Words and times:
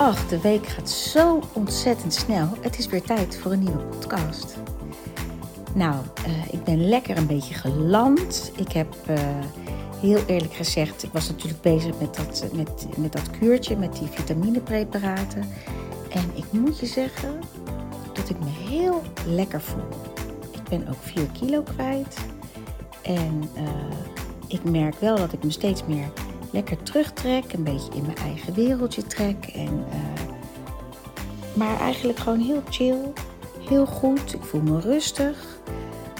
Ach, 0.00 0.28
de 0.28 0.40
week 0.40 0.66
gaat 0.66 0.90
zo 0.90 1.40
ontzettend 1.52 2.14
snel. 2.14 2.48
Het 2.60 2.78
is 2.78 2.86
weer 2.86 3.02
tijd 3.02 3.38
voor 3.38 3.52
een 3.52 3.58
nieuwe 3.58 3.84
podcast. 3.84 4.56
Nou, 5.74 5.94
uh, 6.26 6.52
ik 6.52 6.64
ben 6.64 6.88
lekker 6.88 7.16
een 7.16 7.26
beetje 7.26 7.54
geland. 7.54 8.52
Ik 8.56 8.72
heb 8.72 8.94
uh, 9.10 9.18
heel 10.00 10.18
eerlijk 10.26 10.52
gezegd, 10.52 11.02
ik 11.02 11.12
was 11.12 11.28
natuurlijk 11.28 11.60
bezig 11.60 11.98
met 12.00 12.16
dat, 12.16 12.44
met, 12.52 12.86
met 12.96 13.12
dat 13.12 13.30
kuurtje, 13.30 13.76
met 13.76 13.96
die 13.96 14.08
vitaminepreparaten. 14.10 15.48
En 16.10 16.30
ik 16.34 16.44
moet 16.50 16.78
je 16.78 16.86
zeggen 16.86 17.38
dat 18.12 18.28
ik 18.28 18.38
me 18.38 18.68
heel 18.68 19.02
lekker 19.26 19.60
voel. 19.60 19.88
Ik 20.50 20.68
ben 20.68 20.88
ook 20.88 21.00
4 21.00 21.26
kilo 21.26 21.62
kwijt. 21.62 22.16
En 23.02 23.50
uh, 23.56 23.62
ik 24.46 24.64
merk 24.64 25.00
wel 25.00 25.16
dat 25.16 25.32
ik 25.32 25.44
me 25.44 25.50
steeds 25.50 25.84
meer 25.86 26.12
lekker 26.50 26.82
terugtrek, 26.82 27.52
een 27.52 27.62
beetje 27.62 27.92
in 27.94 28.02
mijn 28.02 28.16
eigen 28.16 28.54
wereldje 28.54 29.02
trek. 29.02 29.46
En, 29.54 29.84
uh, 29.88 30.34
maar 31.54 31.80
eigenlijk 31.80 32.18
gewoon 32.18 32.40
heel 32.40 32.62
chill, 32.70 33.12
heel 33.68 33.86
goed. 33.86 34.34
Ik 34.34 34.42
voel 34.42 34.60
me 34.60 34.80
rustig. 34.80 35.58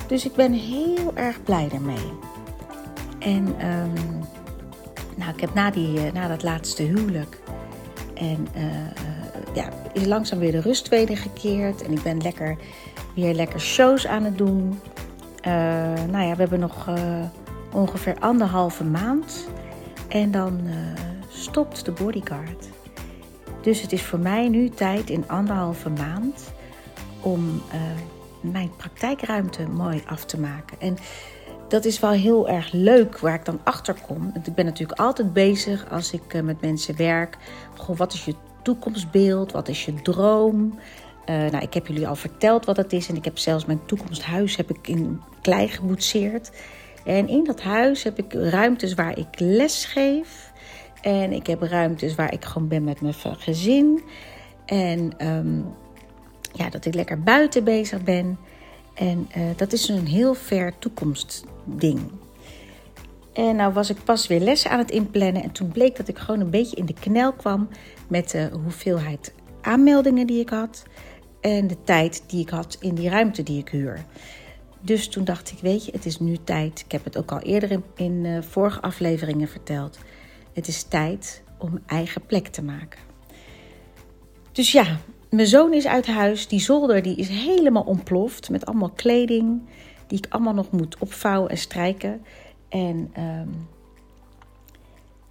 Dus 0.07 0.25
ik 0.25 0.35
ben 0.35 0.53
heel 0.53 1.13
erg 1.15 1.43
blij 1.43 1.69
daarmee. 1.69 2.13
En 3.19 3.47
um, 3.47 3.93
nou, 5.17 5.33
ik 5.35 5.41
heb 5.41 5.55
na, 5.55 5.71
die, 5.71 6.07
uh, 6.07 6.13
na 6.13 6.29
dat 6.29 6.43
laatste 6.43 6.83
huwelijk 6.83 7.39
en 8.15 8.49
uh, 8.57 8.65
ja, 9.55 9.69
is 9.93 10.07
langzaam 10.07 10.39
weer 10.39 10.53
de 10.53 10.61
rust 10.61 10.89
wedergekeerd. 10.89 11.83
En 11.83 11.93
ik 11.93 12.03
ben 12.03 12.23
lekker, 12.23 12.57
weer 13.15 13.35
lekker 13.35 13.61
shows 13.61 14.07
aan 14.07 14.25
het 14.25 14.39
doen. 14.39 14.81
nou 16.11 16.25
ja, 16.25 16.31
we 16.31 16.41
hebben 16.41 16.61
nog 16.61 16.89
ongeveer 17.73 18.17
anderhalve 18.19 18.85
maand. 18.85 19.49
En 20.11 20.31
dan 20.31 20.61
uh, 20.65 20.75
stopt 21.29 21.85
de 21.85 21.93
bodyguard. 21.93 22.69
Dus 23.63 23.83
het 23.83 23.93
is 23.93 24.03
voor 24.03 24.19
mij 24.19 24.49
nu 24.49 24.69
tijd 24.69 25.11
in 25.11 25.29
anderhalve 25.29 25.89
maand 25.89 26.53
om 27.21 27.63
uh, 27.75 27.81
mijn 28.41 28.71
praktijkruimte 28.77 29.69
mooi 29.69 30.03
af 30.07 30.25
te 30.25 30.41
maken. 30.41 30.81
En 30.81 30.97
dat 31.69 31.85
is 31.85 32.01
wel 32.01 32.11
heel 32.11 32.49
erg 32.49 32.73
leuk 32.73 33.19
waar 33.19 33.35
ik 33.35 33.45
dan 33.45 33.61
achter 33.65 33.95
kom. 34.07 34.33
Ik 34.45 34.55
ben 34.55 34.65
natuurlijk 34.65 35.01
altijd 35.01 35.33
bezig 35.33 35.91
als 35.91 36.13
ik 36.13 36.35
uh, 36.35 36.43
met 36.43 36.61
mensen 36.61 36.97
werk. 36.97 37.37
Goh, 37.77 37.97
wat 37.97 38.13
is 38.13 38.25
je 38.25 38.35
toekomstbeeld? 38.63 39.53
Wat 39.53 39.69
is 39.69 39.85
je 39.85 40.03
droom? 40.03 40.79
nou, 41.27 41.59
ik 41.59 41.75
heb 41.75 41.87
jullie 41.87 42.09
al 42.09 42.17
verteld 42.17 42.65
wat 42.65 42.77
het 42.77 42.93
is. 42.93 43.09
En 43.09 43.17
ik 43.17 43.25
heb 43.25 43.39
zelfs 43.39 43.65
mijn 43.65 43.81
toekomsthuis 43.87 44.57
heb 44.57 44.71
ik 44.71 44.89
in 44.89 45.21
klei 45.41 45.69
geboetseerd. 45.69 46.51
En 47.05 47.29
in 47.29 47.45
dat 47.45 47.61
huis 47.61 48.03
heb 48.03 48.19
ik 48.19 48.33
ruimtes 48.33 48.95
waar 48.95 49.19
ik 49.19 49.29
les 49.37 49.85
geef. 49.85 50.53
En 51.01 51.33
ik 51.33 51.47
heb 51.47 51.63
ruimtes 51.63 52.15
waar 52.15 52.33
ik 52.33 52.45
gewoon 52.45 52.69
ben 52.69 52.85
met 52.85 53.01
mijn 53.01 53.15
gezin. 53.15 54.03
En 54.67 55.27
um, 55.27 55.75
ja, 56.53 56.71
dat 56.71 56.85
ik 56.85 56.95
lekker 56.95 57.23
buiten 57.23 57.65
bezig 57.65 58.03
ben. 58.03 58.39
En 58.95 59.29
uh, 59.37 59.45
dat 59.57 59.73
is 59.73 59.89
een 59.89 60.07
heel 60.07 60.35
ver 60.35 60.79
toekomstding. 60.79 62.01
En 63.33 63.57
nou 63.57 63.73
was 63.73 63.91
ik 63.91 64.05
pas 64.05 64.27
weer 64.27 64.41
lessen 64.41 64.71
aan 64.71 64.79
het 64.79 64.91
inplannen. 64.91 65.43
En 65.43 65.53
toen 65.53 65.69
bleek 65.69 65.97
dat 65.97 66.09
ik 66.09 66.19
gewoon 66.19 66.41
een 66.41 66.51
beetje 66.51 66.77
in 66.77 66.87
de 66.87 66.95
knel 67.01 67.33
kwam 67.33 67.69
met 68.09 68.31
de 68.31 68.51
hoeveelheid 68.63 69.33
aanmeldingen 69.61 70.27
die 70.27 70.41
ik 70.41 70.49
had. 70.49 70.83
En 71.41 71.67
de 71.67 71.77
tijd 71.85 72.23
die 72.27 72.41
ik 72.41 72.51
had 72.51 72.77
in 72.81 72.95
die 72.95 73.09
ruimte 73.09 73.43
die 73.43 73.59
ik 73.59 73.69
huur. 73.69 74.05
Dus 74.81 75.09
toen 75.09 75.25
dacht 75.25 75.51
ik, 75.51 75.59
weet 75.59 75.85
je, 75.85 75.93
het 75.93 76.07
is 76.07 76.19
nu 76.19 76.37
tijd. 76.45 76.81
Ik 76.81 76.93
heb 76.93 77.05
het 77.05 77.19
ook 77.19 77.33
al 77.33 77.41
eerder 77.41 77.81
in, 77.95 78.25
uh, 78.25 78.43
vorige 78.43 78.81
afleveringen 78.81 79.49
verteld. 79.49 79.99
Het 80.53 80.69
is 80.69 80.83
tijd 80.83 81.43
om 81.59 81.79
eigen 81.87 82.27
plek 82.27 82.47
te 82.49 82.63
maken. 82.63 83.01
Dus 84.53 84.73
ja, 84.73 84.99
mijn 85.31 85.47
zoon 85.47 85.73
is 85.73 85.87
uit 85.87 86.07
huis. 86.07 86.49
Die 86.49 86.61
zolder 86.61 87.03
die 87.03 87.17
is 87.17 87.29
helemaal 87.29 87.83
ontploft 87.83 88.51
met 88.51 88.67
allemaal 88.67 88.91
kleding 88.91 89.63
die 90.07 90.19
ik 90.19 90.27
allemaal 90.29 90.55
nog 90.55 90.71
moet 90.71 90.99
opvouwen 90.99 91.51
en 91.51 91.59
strijken. 91.59 92.25
En 92.69 93.13
um, 93.19 93.69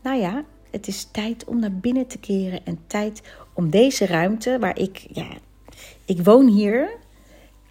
nou 0.01 0.19
ja, 0.19 0.43
het 0.71 0.87
is 0.87 1.03
tijd 1.11 1.45
om 1.45 1.59
naar 1.59 1.73
binnen 1.73 2.07
te 2.07 2.17
keren 2.17 2.65
en 2.65 2.79
tijd 2.87 3.21
om 3.53 3.69
deze 3.69 4.05
ruimte 4.05 4.59
waar 4.59 4.79
ik, 4.79 5.07
ja, 5.11 5.27
ik 6.05 6.23
woon 6.23 6.47
hier, 6.47 6.89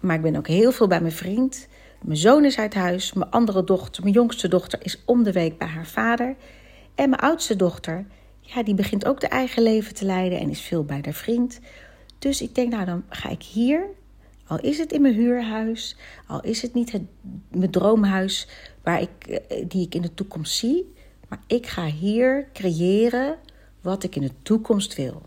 maar 0.01 0.15
ik 0.15 0.21
ben 0.21 0.35
ook 0.35 0.47
heel 0.47 0.71
veel 0.71 0.87
bij 0.87 1.01
mijn 1.01 1.13
vriend. 1.13 1.67
Mijn 2.01 2.17
zoon 2.17 2.45
is 2.45 2.57
uit 2.57 2.73
huis. 2.73 3.13
Mijn 3.13 3.31
andere 3.31 3.63
dochter, 3.63 4.03
mijn 4.03 4.15
jongste 4.15 4.47
dochter, 4.47 4.79
is 4.83 5.01
om 5.05 5.23
de 5.23 5.31
week 5.31 5.57
bij 5.57 5.67
haar 5.67 5.87
vader. 5.87 6.35
En 6.95 7.09
mijn 7.09 7.21
oudste 7.21 7.55
dochter, 7.55 8.05
ja, 8.39 8.63
die 8.63 8.73
begint 8.73 9.05
ook 9.05 9.19
de 9.19 9.27
eigen 9.27 9.63
leven 9.63 9.93
te 9.93 10.05
leiden 10.05 10.39
en 10.39 10.49
is 10.49 10.61
veel 10.61 10.83
bij 10.83 10.99
haar 11.03 11.13
vriend. 11.13 11.59
Dus 12.19 12.41
ik 12.41 12.55
denk, 12.55 12.71
nou 12.71 12.85
dan 12.85 13.03
ga 13.09 13.29
ik 13.29 13.43
hier, 13.43 13.85
al 14.47 14.59
is 14.59 14.77
het 14.77 14.91
in 14.91 15.01
mijn 15.01 15.13
huurhuis, 15.13 15.95
al 16.27 16.41
is 16.41 16.61
het 16.61 16.73
niet 16.73 16.91
het, 16.91 17.01
mijn 17.49 17.71
droomhuis 17.71 18.47
waar 18.83 19.01
ik, 19.01 19.27
eh, 19.27 19.65
die 19.67 19.85
ik 19.85 19.95
in 19.95 20.01
de 20.01 20.13
toekomst 20.13 20.57
zie, 20.57 20.93
maar 21.27 21.39
ik 21.47 21.67
ga 21.67 21.85
hier 21.85 22.47
creëren 22.53 23.37
wat 23.81 24.03
ik 24.03 24.15
in 24.15 24.21
de 24.21 24.31
toekomst 24.41 24.95
wil. 24.95 25.21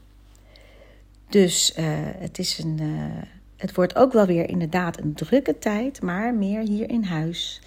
Dus 1.28 1.75
uh, 1.78 1.84
het 1.99 2.39
is 2.39 2.59
een. 2.59 2.78
Uh, 2.81 3.22
het 3.62 3.74
wordt 3.74 3.96
ook 3.96 4.12
wel 4.12 4.26
weer 4.26 4.48
inderdaad 4.48 4.98
een 4.98 5.14
drukke 5.14 5.58
tijd, 5.58 6.02
maar 6.02 6.34
meer 6.34 6.60
hier 6.60 6.90
in 6.90 7.02
huis. 7.02 7.60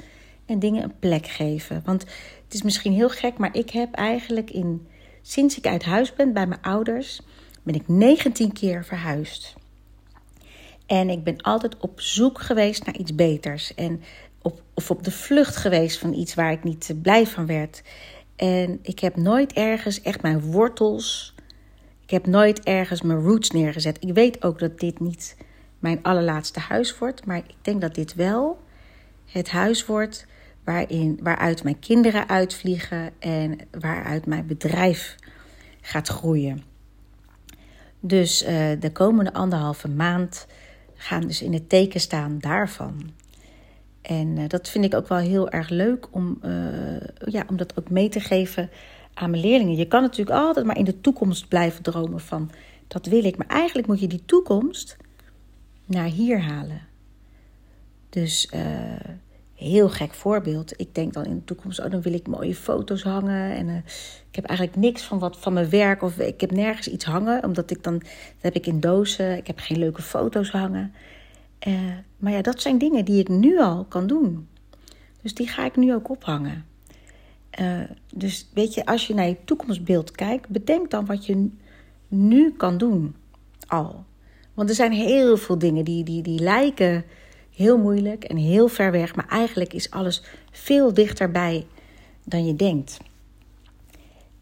En 0.45 0.59
dingen 0.59 0.83
een 0.83 0.99
plek 0.99 1.27
geven. 1.27 1.81
Want 1.85 2.01
het 2.43 2.53
is 2.53 2.61
misschien 2.61 2.93
heel 2.93 3.09
gek, 3.09 3.37
maar 3.37 3.55
ik 3.55 3.69
heb 3.69 3.93
eigenlijk 3.93 4.51
in, 4.51 4.87
sinds 5.21 5.57
ik 5.57 5.67
uit 5.67 5.83
huis 5.83 6.13
ben 6.13 6.33
bij 6.33 6.47
mijn 6.47 6.61
ouders, 6.61 7.21
ben 7.63 7.75
ik 7.75 7.87
19 7.87 8.53
keer 8.53 8.85
verhuisd. 8.85 9.55
En 10.85 11.09
ik 11.09 11.23
ben 11.23 11.41
altijd 11.41 11.77
op 11.77 12.01
zoek 12.01 12.41
geweest 12.41 12.85
naar 12.85 12.97
iets 12.97 13.15
beters. 13.15 13.73
En 13.73 14.01
op, 14.41 14.61
of 14.73 14.91
op 14.91 15.03
de 15.03 15.11
vlucht 15.11 15.55
geweest 15.55 15.97
van 15.97 16.13
iets 16.13 16.33
waar 16.33 16.51
ik 16.51 16.63
niet 16.63 16.95
blij 17.01 17.27
van 17.27 17.45
werd. 17.45 17.81
En 18.35 18.79
ik 18.81 18.99
heb 18.99 19.15
nooit 19.15 19.53
ergens 19.53 20.01
echt 20.01 20.21
mijn 20.21 20.41
wortels. 20.41 21.35
Ik 22.03 22.09
heb 22.09 22.25
nooit 22.25 22.63
ergens 22.63 23.01
mijn 23.01 23.21
roots 23.21 23.51
neergezet. 23.51 23.97
Ik 24.03 24.13
weet 24.13 24.43
ook 24.43 24.59
dat 24.59 24.79
dit 24.79 24.99
niet 24.99 25.35
mijn 25.85 26.03
allerlaatste 26.03 26.59
huis 26.59 26.97
wordt. 26.97 27.25
Maar 27.25 27.37
ik 27.37 27.55
denk 27.61 27.81
dat 27.81 27.95
dit 27.95 28.15
wel 28.15 28.59
het 29.25 29.49
huis 29.49 29.85
wordt 29.85 30.27
waarin, 30.63 31.19
waaruit 31.21 31.63
mijn 31.63 31.79
kinderen 31.79 32.29
uitvliegen 32.29 33.11
en 33.19 33.57
waaruit 33.79 34.25
mijn 34.25 34.47
bedrijf 34.47 35.15
gaat 35.81 36.07
groeien. 36.07 36.63
Dus 37.99 38.43
uh, 38.43 38.49
de 38.79 38.91
komende 38.91 39.33
anderhalve 39.33 39.87
maand 39.87 40.47
gaan 40.95 41.21
dus 41.21 41.41
in 41.41 41.53
het 41.53 41.69
teken 41.69 41.99
staan 41.99 42.39
daarvan. 42.39 43.11
En 44.01 44.37
uh, 44.37 44.47
dat 44.47 44.69
vind 44.69 44.85
ik 44.85 44.93
ook 44.93 45.07
wel 45.07 45.17
heel 45.17 45.49
erg 45.49 45.69
leuk 45.69 46.07
om, 46.11 46.39
uh, 46.45 46.51
ja, 47.25 47.45
om 47.49 47.57
dat 47.57 47.77
ook 47.77 47.89
mee 47.89 48.09
te 48.09 48.19
geven 48.19 48.69
aan 49.13 49.29
mijn 49.29 49.43
leerlingen. 49.43 49.75
Je 49.75 49.87
kan 49.87 50.01
natuurlijk 50.01 50.37
altijd 50.37 50.65
maar 50.65 50.77
in 50.77 50.85
de 50.85 51.01
toekomst 51.01 51.47
blijven 51.47 51.83
dromen 51.83 52.19
van 52.19 52.51
dat 52.87 53.05
wil 53.05 53.23
ik. 53.23 53.37
Maar 53.37 53.47
eigenlijk 53.47 53.87
moet 53.87 53.99
je 53.99 54.07
die 54.07 54.25
toekomst 54.25 54.97
naar 55.85 56.07
hier 56.07 56.41
halen. 56.41 56.81
Dus 58.09 58.51
uh, 58.55 58.61
heel 59.53 59.89
gek 59.89 60.13
voorbeeld. 60.13 60.79
Ik 60.79 60.95
denk 60.95 61.13
dan 61.13 61.25
in 61.25 61.35
de 61.35 61.43
toekomst, 61.43 61.79
oh, 61.79 61.91
dan 61.91 62.01
wil 62.01 62.13
ik 62.13 62.27
mooie 62.27 62.55
foto's 62.55 63.03
hangen. 63.03 63.55
En 63.55 63.67
uh, 63.67 63.75
ik 64.29 64.35
heb 64.35 64.45
eigenlijk 64.45 64.77
niks 64.77 65.03
van, 65.03 65.19
wat, 65.19 65.37
van 65.39 65.53
mijn 65.53 65.69
werk 65.69 66.01
of 66.01 66.17
ik 66.17 66.41
heb 66.41 66.51
nergens 66.51 66.87
iets 66.87 67.05
hangen. 67.05 67.43
Omdat 67.43 67.71
ik 67.71 67.83
dan, 67.83 67.97
dat 67.97 68.07
heb 68.41 68.55
ik 68.55 68.67
in 68.67 68.79
dozen. 68.79 69.37
Ik 69.37 69.47
heb 69.47 69.59
geen 69.59 69.79
leuke 69.79 70.01
foto's 70.01 70.51
hangen. 70.51 70.93
Uh, 71.67 71.73
maar 72.17 72.31
ja, 72.31 72.41
dat 72.41 72.61
zijn 72.61 72.77
dingen 72.77 73.05
die 73.05 73.19
ik 73.19 73.27
nu 73.29 73.59
al 73.59 73.85
kan 73.85 74.07
doen. 74.07 74.47
Dus 75.21 75.33
die 75.33 75.47
ga 75.47 75.65
ik 75.65 75.75
nu 75.75 75.93
ook 75.93 76.09
ophangen. 76.09 76.65
dus 78.13 78.49
weet 78.53 78.73
je, 78.73 78.85
als 78.85 79.07
je 79.07 79.13
naar 79.13 79.27
je 79.27 79.37
toekomstbeeld 79.45 80.11
kijkt, 80.11 80.49
bedenk 80.49 80.91
dan 80.91 81.05
wat 81.05 81.25
je 81.25 81.49
nu 82.07 82.51
kan 82.51 82.77
doen 82.77 83.15
al. 83.67 84.05
Want 84.55 84.69
er 84.69 84.75
zijn 84.75 84.91
heel 84.91 85.37
veel 85.37 85.57
dingen 85.57 85.85
die, 85.85 86.03
die, 86.03 86.21
die 86.21 86.39
lijken 86.39 87.05
heel 87.55 87.77
moeilijk 87.77 88.23
en 88.23 88.37
heel 88.37 88.67
ver 88.67 88.91
weg, 88.91 89.15
maar 89.15 89.27
eigenlijk 89.27 89.73
is 89.73 89.91
alles 89.91 90.23
veel 90.51 90.93
dichterbij 90.93 91.65
dan 92.23 92.45
je 92.45 92.55
denkt. 92.55 92.97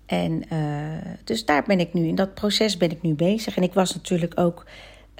En 0.05 0.43
uh, 0.53 1.13
dus 1.23 1.45
daar 1.45 1.63
ben 1.63 1.79
ik 1.79 1.93
nu, 1.93 2.07
in 2.07 2.15
dat 2.15 2.33
proces 2.33 2.77
ben 2.77 2.91
ik 2.91 3.01
nu 3.01 3.13
bezig. 3.13 3.55
En 3.55 3.63
ik 3.63 3.73
was 3.73 3.93
natuurlijk 3.93 4.39
ook 4.39 4.65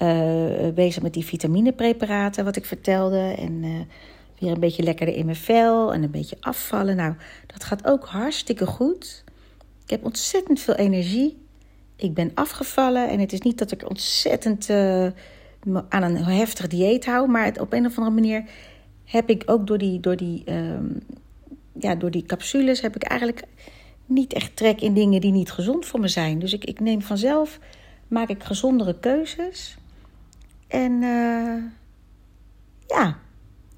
uh, 0.02 0.68
bezig 0.74 1.02
met 1.02 1.12
die 1.12 1.24
vitaminepreparaten, 1.24 2.44
wat 2.44 2.56
ik 2.56 2.64
vertelde. 2.64 3.34
En 3.38 3.52
uh, 3.62 3.70
weer 4.38 4.50
een 4.50 4.60
beetje 4.60 4.82
lekkerder 4.82 5.14
in 5.14 5.24
mijn 5.24 5.36
vel 5.36 5.92
en 5.92 6.02
een 6.02 6.10
beetje 6.10 6.36
afvallen. 6.40 6.96
Nou, 6.96 7.14
dat 7.46 7.64
gaat 7.64 7.86
ook 7.86 8.06
hartstikke 8.06 8.66
goed. 8.66 9.24
Ik 9.84 9.90
heb 9.90 10.04
ontzettend 10.04 10.60
veel 10.60 10.74
energie 10.74 11.43
ik 11.96 12.14
ben 12.14 12.30
afgevallen. 12.34 13.08
En 13.08 13.20
het 13.20 13.32
is 13.32 13.40
niet 13.40 13.58
dat 13.58 13.70
ik 13.70 13.88
ontzettend 13.88 14.68
uh, 14.68 15.06
aan 15.88 16.02
een 16.02 16.24
heftig 16.24 16.66
dieet 16.66 17.06
hou. 17.06 17.28
Maar 17.28 17.52
op 17.60 17.72
een 17.72 17.86
of 17.86 17.98
andere 17.98 18.14
manier 18.14 18.44
heb 19.04 19.28
ik 19.28 19.42
ook 19.46 19.66
door 19.66 19.78
die, 19.78 20.00
door, 20.00 20.16
die, 20.16 20.42
uh, 20.46 20.80
ja, 21.78 21.94
door 21.94 22.10
die 22.10 22.26
capsules... 22.26 22.80
heb 22.80 22.96
ik 22.96 23.02
eigenlijk 23.02 23.42
niet 24.06 24.32
echt 24.32 24.56
trek 24.56 24.80
in 24.80 24.94
dingen 24.94 25.20
die 25.20 25.32
niet 25.32 25.50
gezond 25.50 25.86
voor 25.86 26.00
me 26.00 26.08
zijn. 26.08 26.38
Dus 26.38 26.52
ik, 26.52 26.64
ik 26.64 26.80
neem 26.80 27.02
vanzelf 27.02 27.58
maak 28.08 28.28
ik 28.28 28.42
gezondere 28.42 28.98
keuzes. 28.98 29.76
En 30.68 30.92
uh, 31.02 31.62
ja, 32.86 33.18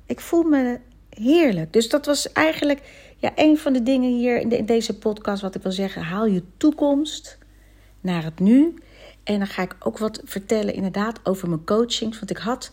ik 0.07 0.21
voel 0.21 0.43
me 0.43 0.81
heerlijk. 1.11 1.73
Dus 1.73 1.89
dat 1.89 2.07
was 2.07 2.33
eigenlijk 2.33 2.81
ja, 3.17 3.33
een 3.35 3.59
van 3.59 3.73
de 3.73 3.83
dingen 3.83 4.17
hier 4.17 4.39
in 4.39 4.67
deze 4.67 4.99
podcast. 4.99 5.43
Wat 5.43 5.55
ik 5.55 5.63
wil 5.63 5.73
zeggen, 5.73 6.03
haal 6.03 6.27
je 6.27 6.43
toekomst 6.57 7.39
naar 8.07 8.25
het 8.25 8.39
nu. 8.39 8.75
En 9.25 9.39
dan 9.39 9.47
ga 9.47 9.63
ik 9.63 9.77
ook 9.79 9.99
wat 9.99 10.21
vertellen 10.25 10.75
inderdaad 10.75 11.21
over 11.23 11.49
mijn 11.49 11.65
coaching. 11.65 12.19
Want 12.19 12.31
ik 12.31 12.37
had 12.37 12.71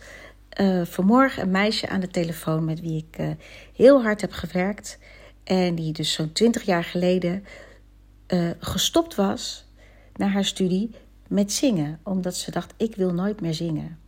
uh, 0.60 0.84
vanmorgen 0.84 1.42
een 1.42 1.50
meisje 1.50 1.88
aan 1.88 2.00
de 2.00 2.08
telefoon 2.08 2.64
met 2.64 2.80
wie 2.80 3.06
ik 3.08 3.18
uh, 3.18 3.30
heel 3.76 4.02
hard 4.02 4.20
heb 4.20 4.32
gewerkt. 4.32 4.98
En 5.44 5.74
die 5.74 5.92
dus 5.92 6.12
zo'n 6.12 6.32
twintig 6.32 6.62
jaar 6.62 6.84
geleden 6.84 7.44
uh, 8.28 8.50
gestopt 8.58 9.14
was 9.14 9.66
na 10.16 10.26
haar 10.26 10.44
studie 10.44 10.90
met 11.28 11.52
zingen. 11.52 12.00
Omdat 12.02 12.36
ze 12.36 12.50
dacht, 12.50 12.74
ik 12.76 12.96
wil 12.96 13.14
nooit 13.14 13.40
meer 13.40 13.54
zingen. 13.54 13.98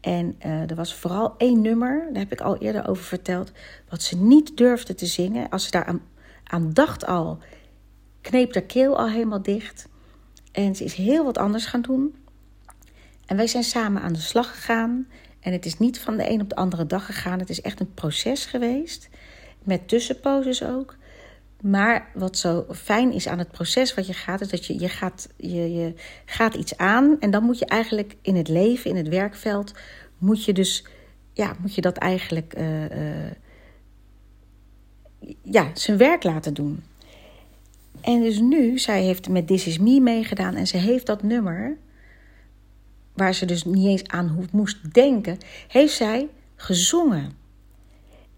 En 0.00 0.36
er 0.40 0.74
was 0.74 0.94
vooral 0.94 1.34
één 1.38 1.60
nummer, 1.60 2.08
daar 2.12 2.22
heb 2.22 2.32
ik 2.32 2.40
al 2.40 2.56
eerder 2.56 2.88
over 2.88 3.04
verteld, 3.04 3.52
wat 3.88 4.02
ze 4.02 4.16
niet 4.16 4.56
durfde 4.56 4.94
te 4.94 5.06
zingen. 5.06 5.48
Als 5.48 5.64
ze 5.64 5.70
daar 5.70 5.84
aan, 5.84 6.00
aan 6.44 6.72
dacht 6.72 7.06
al, 7.06 7.38
kneep 8.20 8.54
haar 8.54 8.62
keel 8.62 8.98
al 8.98 9.08
helemaal 9.08 9.42
dicht. 9.42 9.88
En 10.56 10.74
ze 10.74 10.84
is 10.84 10.94
heel 10.94 11.24
wat 11.24 11.38
anders 11.38 11.66
gaan 11.66 11.80
doen. 11.80 12.14
En 13.26 13.36
wij 13.36 13.46
zijn 13.46 13.64
samen 13.64 14.02
aan 14.02 14.12
de 14.12 14.20
slag 14.20 14.50
gegaan. 14.50 15.08
En 15.40 15.52
het 15.52 15.66
is 15.66 15.78
niet 15.78 16.00
van 16.00 16.16
de 16.16 16.30
een 16.30 16.40
op 16.40 16.48
de 16.48 16.56
andere 16.56 16.86
dag 16.86 17.06
gegaan. 17.06 17.38
Het 17.38 17.50
is 17.50 17.60
echt 17.60 17.80
een 17.80 17.94
proces 17.94 18.46
geweest. 18.46 19.08
Met 19.62 19.88
tussenposes 19.88 20.64
ook. 20.64 20.96
Maar 21.60 22.10
wat 22.14 22.38
zo 22.38 22.66
fijn 22.70 23.12
is 23.12 23.28
aan 23.28 23.38
het 23.38 23.50
proces 23.50 23.94
wat 23.94 24.06
je 24.06 24.12
gaat, 24.12 24.40
is 24.40 24.48
dat 24.48 24.66
je, 24.66 24.80
je, 24.80 24.88
gaat, 24.88 25.28
je, 25.36 25.72
je 25.74 25.94
gaat 26.24 26.54
iets 26.54 26.76
aan. 26.76 27.16
En 27.20 27.30
dan 27.30 27.42
moet 27.42 27.58
je 27.58 27.66
eigenlijk 27.66 28.16
in 28.22 28.36
het 28.36 28.48
leven, 28.48 28.90
in 28.90 28.96
het 28.96 29.08
werkveld, 29.08 29.72
moet 30.18 30.44
je 30.44 30.52
dus, 30.52 30.86
ja, 31.32 31.56
moet 31.60 31.74
je 31.74 31.80
dat 31.80 31.96
eigenlijk, 31.96 32.58
uh, 32.58 32.82
uh, 32.82 33.30
ja, 35.42 35.70
zijn 35.74 35.96
werk 35.96 36.22
laten 36.22 36.54
doen. 36.54 36.82
En 38.00 38.20
dus 38.20 38.38
nu, 38.40 38.78
zij 38.78 39.02
heeft 39.02 39.28
met 39.28 39.46
This 39.46 39.66
Is 39.66 39.78
Me 39.78 40.00
meegedaan 40.00 40.54
en 40.54 40.66
ze 40.66 40.76
heeft 40.76 41.06
dat 41.06 41.22
nummer, 41.22 41.76
waar 43.14 43.34
ze 43.34 43.46
dus 43.46 43.64
niet 43.64 43.86
eens 43.86 44.06
aan 44.06 44.48
moest 44.52 44.94
denken, 44.94 45.38
heeft 45.68 45.94
zij 45.94 46.28
gezongen. 46.56 47.32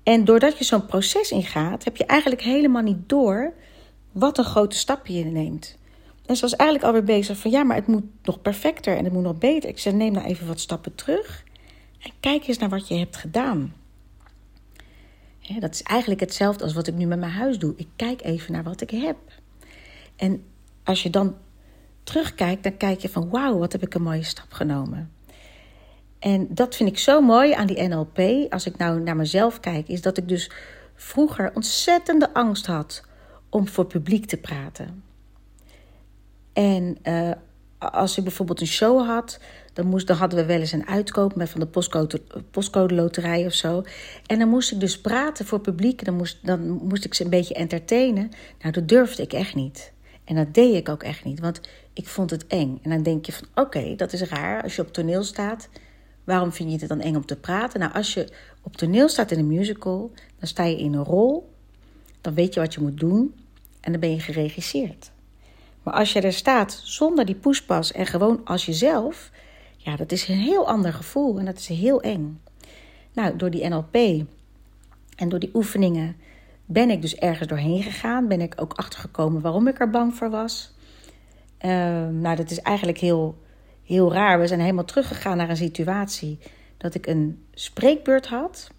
En 0.03 0.25
doordat 0.25 0.59
je 0.59 0.65
zo'n 0.65 0.87
proces 0.87 1.31
ingaat, 1.31 1.85
heb 1.85 1.97
je 1.97 2.07
eigenlijk 2.07 2.43
helemaal 2.43 2.83
niet 2.83 3.09
door 3.09 3.53
wat 4.13 4.39
een 4.39 4.45
grote 4.45 4.77
stap 4.77 5.07
je 5.07 5.25
neemt. 5.25 5.79
En 6.27 6.37
ze 6.37 6.43
was 6.43 6.57
eigenlijk 6.57 6.89
alweer 6.89 7.05
bezig 7.05 7.39
van 7.39 7.51
ja, 7.51 7.63
maar 7.63 7.77
het 7.77 7.87
moet 7.87 8.05
nog 8.23 8.43
perfecter 8.43 8.97
en 8.97 9.05
het 9.05 9.13
moet 9.13 9.23
nog 9.23 9.39
beter. 9.39 9.69
Ik 9.69 9.79
zei 9.79 9.95
neem 9.95 10.13
nou 10.13 10.27
even 10.27 10.47
wat 10.47 10.61
stappen 10.61 10.95
terug 10.95 11.45
en 12.03 12.11
kijk 12.21 12.47
eens 12.47 12.59
naar 12.59 12.69
wat 12.69 12.89
je 12.89 12.95
hebt 12.95 13.17
gedaan. 13.17 13.75
dat 15.59 15.75
is 15.75 15.83
eigenlijk 15.83 16.21
hetzelfde 16.21 16.65
als 16.65 16.73
wat 16.73 16.87
ik 16.87 16.95
nu 16.95 17.07
met 17.07 17.19
mijn 17.19 17.33
huis 17.33 17.59
doe. 17.59 17.75
Ik 17.77 17.89
kijk 17.97 18.23
even 18.25 18.53
naar 18.53 18.63
wat 18.63 18.81
ik 18.81 18.91
heb. 18.91 19.17
En 20.19 20.44
als 20.85 21.03
je 21.03 21.11
dan 21.11 21.37
terugkijkt, 22.03 22.62
dan 22.62 22.76
kijk 22.76 23.00
je 23.00 23.09
van 23.09 23.29
wauw, 23.29 23.59
wat 23.59 23.73
heb 23.73 23.82
ik 23.82 23.94
een 23.94 24.03
mooie 24.03 24.23
stap 24.23 24.53
genomen. 24.53 25.12
En 26.19 26.47
dat 26.50 26.76
vind 26.76 26.88
ik 26.88 26.99
zo 26.99 27.20
mooi 27.20 27.53
aan 27.53 27.67
die 27.67 27.88
NLP, 27.88 28.19
als 28.53 28.67
ik 28.67 28.76
nou 28.76 29.00
naar 29.00 29.17
mezelf 29.17 29.61
kijk, 29.61 29.88
is 29.88 30.03
dat 30.03 30.17
ik 30.17 30.29
dus 30.29 30.50
vroeger 30.94 31.55
ontzettende 31.55 32.35
angst 32.35 32.67
had 32.67 33.05
om 33.49 33.69
voor 33.69 33.87
publiek 33.87 34.26
te 34.26 34.37
praten. 34.37 35.03
En 36.53 36.99
uh, 37.03 37.31
als 37.79 38.19
ik 38.19 38.25
bijvoorbeeld 38.25 38.61
een 38.61 38.67
show 38.67 39.06
had, 39.06 39.41
dan, 39.73 40.00
hadden 40.06 40.38
we 40.38 40.44
wel 40.44 40.61
eens 40.61 40.73
een 40.73 40.88
uitkoop 40.88 41.35
met 41.35 41.50
van 41.50 41.61
de 41.61 41.67
postcode, 41.67 42.21
postcode 42.50 42.94
loterij 42.94 43.47
of 43.47 43.53
zo. 43.53 43.82
En 44.26 44.38
dan 44.38 44.49
moest 44.49 44.73
ik 44.73 44.81
dus 44.81 45.00
praten 45.00 45.47
voor 45.47 45.61
publiek. 45.61 46.05
Dan 46.05 46.14
moest, 46.14 46.47
dan 46.47 46.69
moest 46.69 47.05
ik 47.05 47.14
ze 47.14 47.25
een 47.25 47.31
beetje 47.31 47.55
entertainen. 47.55 48.31
Nou, 48.61 48.73
dat 48.73 48.88
durfde 48.88 49.23
ik 49.23 49.32
echt 49.32 49.55
niet. 49.55 49.93
En 50.29 50.35
dat 50.35 50.55
deed 50.55 50.75
ik 50.75 50.89
ook 50.89 51.03
echt 51.03 51.25
niet, 51.25 51.41
want 51.41 51.61
ik 51.93 52.07
vond 52.07 52.31
het 52.31 52.47
eng. 52.47 52.79
En 52.83 52.91
dan 52.91 53.03
denk 53.03 53.27
je 53.27 53.33
van, 53.33 53.47
oké, 53.55 53.95
dat 53.97 54.13
is 54.13 54.23
raar. 54.23 54.63
Als 54.63 54.77
je 54.77 54.83
op 54.83 54.93
toneel 54.93 55.23
staat, 55.23 55.69
waarom 56.25 56.53
vind 56.53 56.71
je 56.71 56.79
het 56.79 56.89
dan 56.89 57.01
eng 57.01 57.17
om 57.17 57.27
te 57.27 57.37
praten? 57.37 57.81
Nou, 57.81 57.93
als 57.93 58.15
je 58.15 58.29
op 58.63 58.77
toneel 58.77 59.09
staat 59.09 59.31
in 59.31 59.39
een 59.39 59.47
musical, 59.47 60.11
dan 60.39 60.49
sta 60.49 60.65
je 60.65 60.79
in 60.79 60.95
een 60.95 61.05
rol. 61.05 61.53
Dan 62.21 62.35
weet 62.35 62.55
je 62.55 62.61
wat 62.61 62.75
je 62.75 62.81
moet 62.81 63.01
doen 63.01 63.35
en 63.81 63.93
dan 63.93 64.01
ben 64.01 64.11
je 64.11 64.21
geregisseerd. 64.21 65.11
Maar 65.83 65.95
als 65.95 66.13
je 66.13 66.21
er 66.21 66.33
staat 66.33 66.81
zonder 66.85 67.25
die 67.27 67.35
poespas 67.35 67.93
en 67.93 68.07
gewoon 68.07 68.41
als 68.45 68.67
jezelf, 68.67 69.31
ja, 69.77 69.97
dat 69.97 70.13
is 70.13 70.29
een 70.29 70.39
heel 70.39 70.69
ander 70.69 70.93
gevoel 70.93 71.39
en 71.39 71.45
dat 71.45 71.59
is 71.59 71.69
heel 71.69 72.01
eng. 72.03 72.41
Nou, 73.13 73.37
door 73.37 73.51
die 73.51 73.69
NLP 73.69 73.95
en 75.17 75.29
door 75.29 75.39
die 75.39 75.51
oefeningen 75.55 76.17
ben 76.70 76.91
ik 76.91 77.03
dus 77.03 77.17
ergens 77.17 77.49
doorheen 77.49 77.82
gegaan. 77.82 78.29
Ben 78.29 78.41
ik 78.41 78.55
ook 78.56 78.73
achtergekomen 78.73 79.41
waarom 79.41 79.69
ik 79.69 79.81
er 79.81 79.91
bang 79.91 80.15
voor 80.15 80.31
was. 80.31 80.75
Uh, 81.61 81.70
nou, 82.09 82.37
dat 82.37 82.50
is 82.50 82.61
eigenlijk 82.61 82.99
heel, 82.99 83.43
heel 83.85 84.12
raar. 84.12 84.41
We 84.41 84.47
zijn 84.47 84.61
helemaal 84.61 84.85
teruggegaan 84.85 85.37
naar 85.37 85.50
een 85.50 85.56
situatie 85.56 86.38
dat 86.76 86.94
ik 86.94 87.06
een 87.06 87.47
spreekbeurt 87.53 88.26
had. 88.26 88.70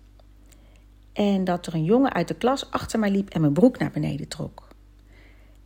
En 1.13 1.43
dat 1.43 1.65
er 1.65 1.73
een 1.73 1.83
jongen 1.83 2.13
uit 2.13 2.27
de 2.27 2.35
klas 2.35 2.71
achter 2.71 2.99
mij 2.99 3.11
liep 3.11 3.29
en 3.29 3.41
mijn 3.41 3.53
broek 3.53 3.77
naar 3.77 3.91
beneden 3.91 4.27
trok. 4.27 4.67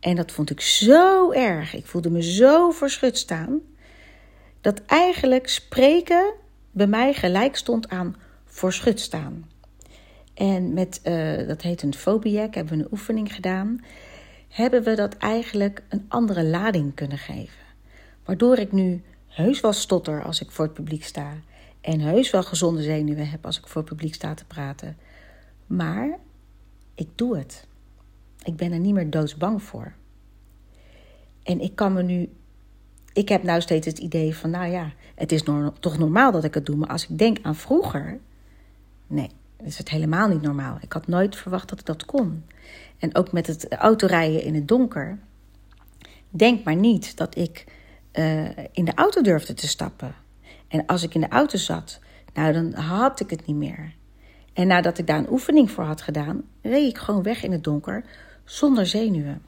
En 0.00 0.16
dat 0.16 0.32
vond 0.32 0.50
ik 0.50 0.60
zo 0.60 1.30
erg. 1.30 1.74
Ik 1.74 1.86
voelde 1.86 2.10
me 2.10 2.22
zo 2.22 2.70
verschut 2.70 3.18
staan. 3.18 3.60
Dat 4.60 4.80
eigenlijk 4.86 5.48
spreken 5.48 6.34
bij 6.70 6.86
mij 6.86 7.14
gelijk 7.14 7.56
stond 7.56 7.88
aan 7.88 8.16
verschut 8.44 9.00
staan. 9.00 9.48
En 10.34 10.72
met, 10.72 11.00
uh, 11.04 11.48
dat 11.48 11.62
heet 11.62 11.82
een 11.82 11.94
fobiac, 11.94 12.54
hebben 12.54 12.78
we 12.78 12.84
een 12.84 12.92
oefening 12.92 13.34
gedaan. 13.34 13.80
Hebben 14.48 14.82
we 14.82 14.94
dat 14.94 15.16
eigenlijk 15.16 15.82
een 15.88 16.04
andere 16.08 16.44
lading 16.44 16.94
kunnen 16.94 17.18
geven. 17.18 17.58
Waardoor 18.24 18.58
ik 18.58 18.72
nu 18.72 19.02
heus 19.26 19.60
wel 19.60 19.72
stotter 19.72 20.22
als 20.22 20.40
ik 20.40 20.50
voor 20.50 20.64
het 20.64 20.74
publiek 20.74 21.04
sta. 21.04 21.32
En 21.80 22.00
heus 22.00 22.30
wel 22.30 22.42
gezonde 22.42 22.82
zenuwen 22.82 23.30
heb 23.30 23.46
als 23.46 23.58
ik 23.58 23.66
voor 23.66 23.80
het 23.80 23.90
publiek 23.90 24.14
sta 24.14 24.34
te 24.34 24.44
praten. 24.44 24.96
Maar 25.66 26.18
ik 26.94 27.08
doe 27.14 27.36
het. 27.36 27.66
Ik 28.42 28.56
ben 28.56 28.72
er 28.72 28.78
niet 28.78 28.94
meer 28.94 29.10
doodsbang 29.10 29.62
voor. 29.62 29.92
En 31.42 31.60
ik 31.60 31.76
kan 31.76 31.92
me 31.92 32.02
nu. 32.02 32.30
Ik 33.12 33.28
heb 33.28 33.42
nou 33.42 33.60
steeds 33.60 33.86
het 33.86 33.98
idee 33.98 34.36
van, 34.36 34.50
nou 34.50 34.70
ja, 34.70 34.92
het 35.14 35.32
is 35.32 35.42
toch 35.80 35.98
normaal 35.98 36.32
dat 36.32 36.44
ik 36.44 36.54
het 36.54 36.66
doe. 36.66 36.76
Maar 36.76 36.88
als 36.88 37.08
ik 37.08 37.18
denk 37.18 37.38
aan 37.42 37.56
vroeger, 37.56 38.18
nee, 39.06 39.30
is 39.64 39.78
het 39.78 39.88
helemaal 39.88 40.28
niet 40.28 40.42
normaal. 40.42 40.78
Ik 40.80 40.92
had 40.92 41.06
nooit 41.06 41.36
verwacht 41.36 41.68
dat 41.68 41.80
ik 41.80 41.86
dat 41.86 42.04
kon. 42.04 42.44
En 42.98 43.14
ook 43.14 43.32
met 43.32 43.46
het 43.46 43.72
autorijden 43.72 44.42
in 44.42 44.54
het 44.54 44.68
donker. 44.68 45.18
Denk 46.30 46.64
maar 46.64 46.76
niet 46.76 47.16
dat 47.16 47.36
ik 47.36 47.64
uh, 48.12 48.48
in 48.72 48.84
de 48.84 48.94
auto 48.94 49.22
durfde 49.22 49.54
te 49.54 49.68
stappen. 49.68 50.14
En 50.68 50.86
als 50.86 51.02
ik 51.02 51.14
in 51.14 51.20
de 51.20 51.28
auto 51.28 51.58
zat, 51.58 52.00
nou 52.34 52.52
dan 52.52 52.74
had 52.74 53.20
ik 53.20 53.30
het 53.30 53.46
niet 53.46 53.56
meer. 53.56 53.94
En 54.52 54.66
nadat 54.66 54.98
ik 54.98 55.06
daar 55.06 55.18
een 55.18 55.30
oefening 55.30 55.70
voor 55.70 55.84
had 55.84 56.02
gedaan, 56.02 56.42
reed 56.62 56.88
ik 56.88 56.98
gewoon 56.98 57.22
weg 57.22 57.42
in 57.42 57.52
het 57.52 57.64
donker 57.64 58.04
zonder 58.44 58.86
zenuwen. 58.86 59.42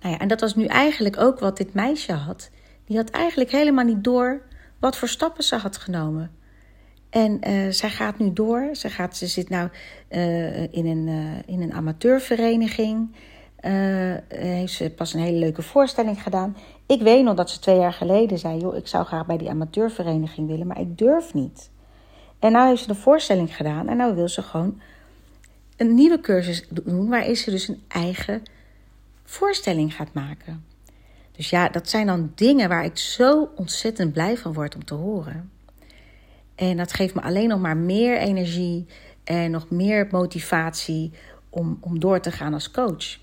Nou 0.00 0.14
ja, 0.14 0.18
en 0.20 0.28
dat 0.28 0.40
was 0.40 0.54
nu 0.54 0.64
eigenlijk 0.64 1.18
ook 1.18 1.38
wat 1.38 1.56
dit 1.56 1.74
meisje 1.74 2.12
had. 2.12 2.50
Die 2.84 2.96
had 2.96 3.10
eigenlijk 3.10 3.50
helemaal 3.50 3.84
niet 3.84 4.04
door 4.04 4.42
wat 4.78 4.96
voor 4.96 5.08
stappen 5.08 5.44
ze 5.44 5.56
had 5.56 5.76
genomen. 5.76 6.30
En 7.10 7.48
uh, 7.48 7.70
zij 7.70 7.90
gaat 7.90 8.18
nu 8.18 8.32
door. 8.32 8.68
Ze, 8.72 8.90
gaat, 8.90 9.16
ze 9.16 9.26
zit 9.26 9.48
nou 9.48 9.68
uh, 10.10 10.62
in, 10.62 10.86
een, 10.86 11.06
uh, 11.06 11.54
in 11.54 11.62
een 11.62 11.72
amateurvereniging. 11.72 13.14
heeft 14.28 14.72
ze 14.72 14.90
pas 14.90 15.14
een 15.14 15.20
hele 15.20 15.38
leuke 15.38 15.62
voorstelling 15.62 16.22
gedaan. 16.22 16.56
Ik 16.86 17.02
weet 17.02 17.24
nog 17.24 17.34
dat 17.34 17.50
ze 17.50 17.58
twee 17.58 17.78
jaar 17.78 17.92
geleden 17.92 18.38
zei: 18.38 18.58
joh, 18.58 18.76
ik 18.76 18.86
zou 18.86 19.04
graag 19.04 19.26
bij 19.26 19.38
die 19.38 19.50
amateurvereniging 19.50 20.48
willen, 20.48 20.66
maar 20.66 20.80
ik 20.80 20.98
durf 20.98 21.34
niet. 21.34 21.70
En 22.38 22.52
nu 22.52 22.58
heeft 22.58 22.82
ze 22.82 22.88
een 22.88 22.96
voorstelling 22.96 23.56
gedaan 23.56 23.88
en 23.88 23.96
nu 23.96 24.14
wil 24.14 24.28
ze 24.28 24.42
gewoon 24.42 24.80
een 25.76 25.94
nieuwe 25.94 26.20
cursus 26.20 26.68
doen, 26.68 27.08
waarin 27.08 27.36
ze 27.36 27.50
dus 27.50 27.68
een 27.68 27.82
eigen 27.88 28.42
voorstelling 29.24 29.94
gaat 29.94 30.12
maken. 30.12 30.64
Dus 31.32 31.50
ja, 31.50 31.68
dat 31.68 31.88
zijn 31.88 32.06
dan 32.06 32.32
dingen 32.34 32.68
waar 32.68 32.84
ik 32.84 32.98
zo 32.98 33.50
ontzettend 33.56 34.12
blij 34.12 34.36
van 34.36 34.52
word 34.52 34.74
om 34.74 34.84
te 34.84 34.94
horen. 34.94 35.50
En 36.60 36.76
dat 36.76 36.92
geeft 36.92 37.14
me 37.14 37.20
alleen 37.20 37.48
nog 37.48 37.60
maar 37.60 37.76
meer 37.76 38.18
energie 38.18 38.86
en 39.24 39.50
nog 39.50 39.70
meer 39.70 40.08
motivatie 40.10 41.12
om, 41.50 41.78
om 41.80 42.00
door 42.00 42.20
te 42.20 42.30
gaan 42.30 42.54
als 42.54 42.70
coach. 42.70 43.18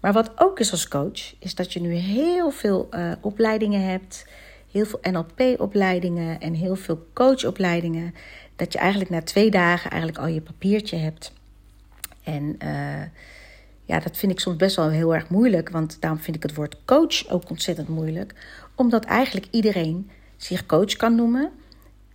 Maar 0.00 0.12
wat 0.12 0.30
ook 0.36 0.60
is 0.60 0.70
als 0.70 0.88
coach, 0.88 1.34
is 1.38 1.54
dat 1.54 1.72
je 1.72 1.80
nu 1.80 1.94
heel 1.94 2.50
veel 2.50 2.88
uh, 2.90 3.12
opleidingen 3.20 3.88
hebt. 3.88 4.26
Heel 4.70 4.84
veel 4.84 5.00
NLP-opleidingen 5.02 6.40
en 6.40 6.54
heel 6.54 6.76
veel 6.76 7.06
coachopleidingen. 7.12 8.14
Dat 8.56 8.72
je 8.72 8.78
eigenlijk 8.78 9.10
na 9.10 9.22
twee 9.22 9.50
dagen 9.50 9.90
eigenlijk 9.90 10.20
al 10.20 10.28
je 10.28 10.40
papiertje 10.40 10.96
hebt. 10.96 11.32
En 12.22 12.56
uh, 12.62 13.02
ja, 13.84 13.98
dat 13.98 14.16
vind 14.16 14.32
ik 14.32 14.40
soms 14.40 14.56
best 14.56 14.76
wel 14.76 14.90
heel 14.90 15.14
erg 15.14 15.28
moeilijk. 15.28 15.70
Want 15.70 16.00
daarom 16.00 16.20
vind 16.20 16.36
ik 16.36 16.42
het 16.42 16.54
woord 16.54 16.76
coach 16.84 17.28
ook 17.28 17.50
ontzettend 17.50 17.88
moeilijk. 17.88 18.34
Omdat 18.74 19.04
eigenlijk 19.04 19.46
iedereen 19.50 20.10
zich 20.36 20.66
coach 20.66 20.96
kan 20.96 21.14
noemen. 21.14 21.52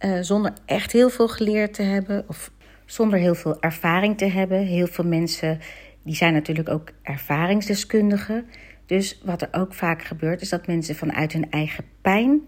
Uh, 0.05 0.17
zonder 0.21 0.53
echt 0.65 0.91
heel 0.91 1.09
veel 1.09 1.27
geleerd 1.27 1.73
te 1.73 1.81
hebben. 1.81 2.25
Of 2.27 2.51
zonder 2.85 3.19
heel 3.19 3.35
veel 3.35 3.61
ervaring 3.61 4.17
te 4.17 4.25
hebben. 4.25 4.59
Heel 4.59 4.87
veel 4.87 5.05
mensen 5.05 5.59
die 6.03 6.15
zijn 6.15 6.33
natuurlijk 6.33 6.69
ook 6.69 6.89
ervaringsdeskundigen. 7.01 8.45
Dus 8.85 9.21
wat 9.23 9.41
er 9.41 9.49
ook 9.51 9.73
vaak 9.73 10.03
gebeurt, 10.03 10.41
is 10.41 10.49
dat 10.49 10.67
mensen 10.67 10.95
vanuit 10.95 11.33
hun 11.33 11.51
eigen 11.51 11.83
pijn 12.01 12.41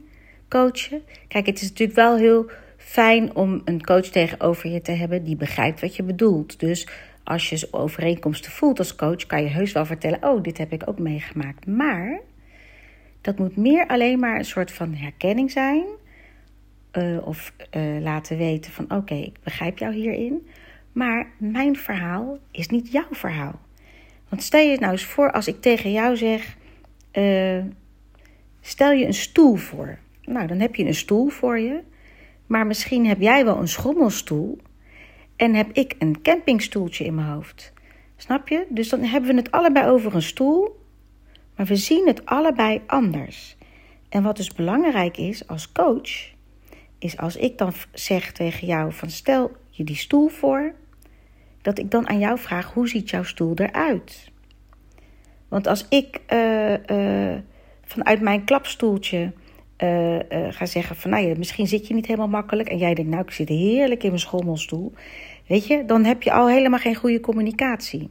coachen. 0.49 1.01
Kijk, 1.27 1.45
het 1.45 1.61
is 1.61 1.69
natuurlijk 1.69 1.97
wel 1.97 2.17
heel 2.17 2.49
fijn 2.77 3.35
om 3.35 3.61
een 3.65 3.83
coach 3.83 4.05
tegenover 4.05 4.69
je 4.69 4.81
te 4.81 4.91
hebben 4.91 5.23
die 5.23 5.35
begrijpt 5.35 5.81
wat 5.81 5.95
je 5.95 6.03
bedoelt. 6.03 6.59
Dus 6.59 6.87
als 7.23 7.49
je 7.49 7.67
overeenkomsten 7.71 8.51
voelt 8.51 8.79
als 8.79 8.95
coach, 8.95 9.25
kan 9.25 9.43
je 9.43 9.49
heus 9.49 9.71
wel 9.71 9.85
vertellen: 9.85 10.23
Oh, 10.23 10.43
dit 10.43 10.57
heb 10.57 10.71
ik 10.71 10.83
ook 10.85 10.99
meegemaakt. 10.99 11.67
Maar 11.67 12.19
dat 13.21 13.37
moet 13.37 13.55
meer 13.55 13.87
alleen 13.87 14.19
maar 14.19 14.37
een 14.37 14.45
soort 14.45 14.71
van 14.71 14.93
herkenning 14.93 15.51
zijn. 15.51 15.85
Uh, 16.98 17.27
of 17.27 17.53
uh, 17.77 18.01
laten 18.01 18.38
weten 18.38 18.72
van 18.72 18.91
oké, 18.91 19.13
ik 19.13 19.38
begrijp 19.43 19.77
jou 19.77 19.93
hierin. 19.93 20.48
Maar 20.91 21.31
mijn 21.38 21.75
verhaal 21.75 22.38
is 22.51 22.67
niet 22.67 22.91
jouw 22.91 23.08
verhaal. 23.12 23.60
Want 24.29 24.43
stel 24.43 24.62
je 24.62 24.79
nou 24.79 24.91
eens 24.91 25.05
voor 25.05 25.31
als 25.31 25.48
ik 25.48 25.62
tegen 25.62 25.91
jou 25.91 26.17
zeg: 26.17 26.58
uh, 27.13 27.63
stel 28.62 28.91
je 28.91 29.05
een 29.05 29.13
stoel 29.13 29.55
voor. 29.55 29.98
Nou, 30.24 30.48
dan 30.48 30.60
heb 30.60 30.75
je 30.75 30.86
een 30.86 30.96
stoel 30.96 31.29
voor 31.29 31.60
je. 31.60 31.81
Maar 32.48 32.67
misschien 32.67 33.05
heb 33.05 33.22
jij 33.22 33.46
wel 33.46 33.58
een 33.58 33.67
schommelstoel 33.67 34.58
en 35.36 35.53
heb 35.53 35.69
ik 35.74 35.96
een 36.00 36.22
campingstoeltje 36.22 37.05
in 37.05 37.15
mijn 37.15 37.27
hoofd. 37.27 37.74
Snap 38.15 38.48
je? 38.48 38.65
Dus 38.69 38.89
dan 38.89 39.03
hebben 39.03 39.29
we 39.29 39.36
het 39.36 39.51
allebei 39.51 39.89
over 39.89 40.15
een 40.15 40.22
stoel, 40.22 40.86
maar 41.55 41.65
we 41.65 41.75
zien 41.75 42.08
het 42.08 42.25
allebei 42.25 42.81
anders. 42.88 43.58
En 44.10 44.24
wat 44.24 44.38
dus 44.38 44.53
belangrijk 44.53 45.17
is 45.17 45.48
als 45.48 45.72
coach, 45.72 46.31
is 46.99 47.17
als 47.17 47.35
ik 47.35 47.57
dan 47.57 47.73
zeg 47.93 48.31
tegen 48.31 48.67
jou 48.67 48.93
van 48.93 49.09
stel 49.09 49.51
je 49.69 49.83
die 49.83 49.95
stoel 49.95 50.27
voor, 50.27 50.73
dat 51.61 51.79
ik 51.79 51.91
dan 51.91 52.09
aan 52.09 52.19
jou 52.19 52.39
vraag 52.39 52.73
hoe 52.73 52.87
ziet 52.87 53.09
jouw 53.09 53.23
stoel 53.23 53.53
eruit? 53.55 54.31
Want 55.47 55.67
als 55.67 55.85
ik 55.89 56.19
uh, 56.33 56.71
uh, 56.71 57.37
vanuit 57.83 58.21
mijn 58.21 58.43
klapstoeltje 58.43 59.33
uh, 59.77 60.17
ga 60.49 60.65
zeggen 60.65 60.95
van 60.95 61.09
nou 61.09 61.27
ja, 61.27 61.33
misschien 61.37 61.67
zit 61.67 61.87
je 61.87 61.93
niet 61.93 62.05
helemaal 62.05 62.27
makkelijk 62.27 62.69
en 62.69 62.77
jij 62.77 62.93
denkt 62.93 63.11
nou 63.11 63.23
ik 63.23 63.31
zit 63.31 63.49
heerlijk 63.49 64.03
in 64.03 64.09
mijn 64.09 64.21
schommelstoel, 64.21 64.93
weet 65.47 65.67
je, 65.67 65.85
dan 65.85 66.03
heb 66.03 66.21
je 66.21 66.31
al 66.31 66.49
helemaal 66.49 66.79
geen 66.79 66.95
goede 66.95 67.19
communicatie. 67.19 68.09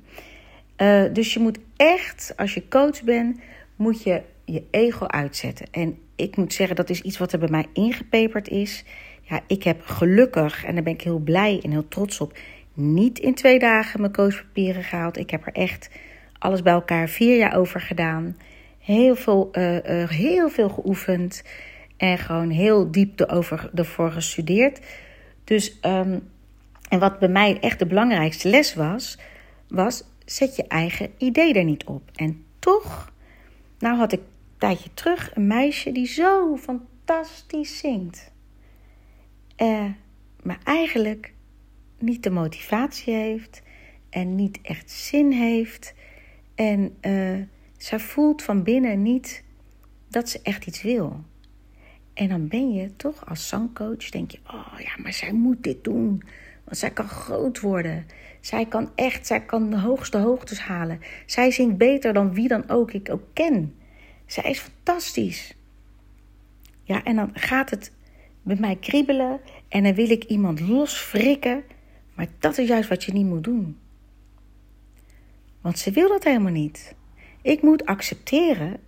Dus 1.13 1.35
je 1.35 1.41
moet 1.41 1.59
echt, 1.77 2.33
als 2.37 2.55
je 2.55 2.69
coach 2.69 3.03
bent, 3.03 3.41
moet 3.77 4.03
je 4.03 4.23
je 4.53 4.65
ego 4.71 5.07
uitzetten. 5.07 5.67
En 5.71 5.99
ik 6.17 6.37
moet 6.37 6.53
zeggen, 6.53 6.77
dat 6.77 6.91
is 6.91 7.01
iets 7.01 7.19
wat 7.19 7.33
er 7.33 7.39
bij 7.39 7.49
mij 7.49 7.67
ingepeperd 7.73 8.49
is. 8.49 8.85
Ja, 9.23 9.41
ik 9.47 9.63
heb 9.63 9.81
gelukkig, 9.85 10.65
en 10.65 10.75
daar 10.75 10.83
ben 10.83 10.93
ik 10.93 11.03
heel 11.03 11.19
blij 11.19 11.61
en 11.63 11.71
heel 11.71 11.89
trots 11.89 12.21
op, 12.21 12.39
niet 12.75 13.19
in 13.19 13.35
twee 13.35 13.59
dagen 13.59 14.01
mijn 14.01 14.13
coachpapieren 14.13 14.83
gehaald. 14.83 15.17
Ik 15.17 15.31
heb 15.31 15.47
er 15.47 15.53
echt 15.53 15.91
alles 16.39 16.63
bij 16.63 16.73
elkaar 16.73 17.09
vier 17.09 17.37
jaar 17.37 17.57
over 17.57 17.81
gedaan 17.81 18.37
heel 18.89 19.17
veel, 19.17 19.49
uh, 19.53 19.75
uh, 19.75 20.09
heel 20.09 20.49
veel 20.49 20.69
geoefend 20.69 21.43
en 21.97 22.19
gewoon 22.19 22.51
heel 22.51 22.91
diep 22.91 23.21
erover, 23.21 23.71
ervoor 23.75 24.11
gestudeerd. 24.11 24.81
Dus, 25.45 25.79
um, 25.83 26.29
en 26.89 26.99
wat 26.99 27.19
bij 27.19 27.29
mij 27.29 27.59
echt 27.61 27.79
de 27.79 27.87
belangrijkste 27.87 28.49
les 28.49 28.75
was, 28.75 29.19
was 29.69 30.05
zet 30.25 30.57
je 30.57 30.67
eigen 30.67 31.11
idee 31.19 31.55
er 31.55 31.65
niet 31.65 31.85
op. 31.85 32.03
En 32.15 32.45
toch, 32.59 33.13
nou 33.79 33.97
had 33.97 34.13
ik 34.13 34.21
tijdje 34.59 34.95
terug 34.95 35.37
een 35.37 35.47
meisje 35.47 35.93
die 35.93 36.07
zo 36.07 36.57
fantastisch 36.57 37.79
zingt. 37.79 38.33
Uh, 39.63 39.85
maar 40.43 40.61
eigenlijk 40.65 41.33
niet 41.99 42.23
de 42.23 42.31
motivatie 42.31 43.15
heeft 43.15 43.63
en 44.11 44.35
niet 44.35 44.59
echt 44.63 44.91
zin 44.91 45.33
heeft. 45.33 45.95
En 46.55 46.97
uh, 47.01 47.43
zij 47.77 47.99
voelt 47.99 48.43
van 48.43 48.63
binnen 48.63 49.03
niet 49.03 49.45
dat 50.09 50.29
ze 50.29 50.41
echt 50.43 50.67
iets 50.67 50.83
wil. 50.83 51.25
En 52.15 52.29
dan 52.29 52.49
ben 52.49 52.73
je 52.73 52.97
toch 52.97 53.29
als 53.29 53.49
zangcoach, 53.49 54.11
denk 54.11 54.31
je, 54.31 54.39
oh 54.47 54.79
ja, 54.79 55.03
maar 55.03 55.13
zij 55.13 55.33
moet 55.33 55.63
dit 55.63 55.85
doen. 55.85 56.23
Want 56.65 56.77
zij 56.77 56.91
kan 56.91 57.09
groot 57.09 57.61
worden. 57.61 58.07
Zij 58.41 58.67
kan 58.67 58.91
echt, 58.95 59.27
zij 59.27 59.41
kan 59.41 59.71
de 59.71 59.79
hoogste 59.79 60.19
hoogtes 60.19 60.61
halen. 60.61 61.01
Zij 61.27 61.51
zingt 61.51 61.77
beter 61.77 62.13
dan 62.13 62.35
wie 62.35 62.49
dan 62.49 62.69
ook 62.69 62.93
ik 62.93 63.11
ook 63.11 63.23
ken. 63.33 63.78
Zij 64.29 64.51
is 64.51 64.59
fantastisch. 64.59 65.55
Ja, 66.83 67.05
en 67.05 67.17
dan 67.17 67.31
gaat 67.35 67.71
het 67.71 67.93
bij 68.43 68.57
mij 68.61 68.77
kriebelen 68.77 69.41
en 69.69 69.83
dan 69.83 69.95
wil 69.95 70.11
ik 70.11 70.25
iemand 70.25 70.61
losfrikken. 70.61 71.65
Maar 72.15 72.27
dat 72.39 72.59
is 72.59 72.69
juist 72.69 72.89
wat 72.89 73.05
je 73.05 73.13
niet 73.13 73.27
moet 73.27 73.45
doen. 73.45 73.79
Want 75.61 75.79
ze 75.79 75.91
wil 75.91 76.09
dat 76.09 76.25
helemaal 76.25 76.53
niet. 76.53 76.95
Ik 77.43 77.63
moet 77.63 77.87
accepteren 77.87 78.81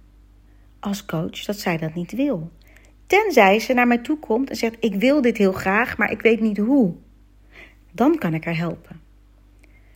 als 0.80 1.04
coach 1.04 1.44
dat 1.44 1.58
zij 1.58 1.76
dat 1.76 1.94
niet 1.94 2.12
wil. 2.12 2.50
Tenzij 3.06 3.58
ze 3.58 3.72
naar 3.72 3.86
mij 3.86 3.98
toe 3.98 4.18
komt 4.18 4.50
en 4.50 4.56
zegt: 4.56 4.76
Ik 4.80 4.94
wil 4.94 5.20
dit 5.20 5.36
heel 5.36 5.52
graag, 5.52 5.96
maar 5.96 6.10
ik 6.10 6.20
weet 6.20 6.40
niet 6.40 6.58
hoe. 6.58 6.94
Dan 7.92 8.18
kan 8.18 8.34
ik 8.34 8.44
haar 8.44 8.56
helpen. 8.56 9.00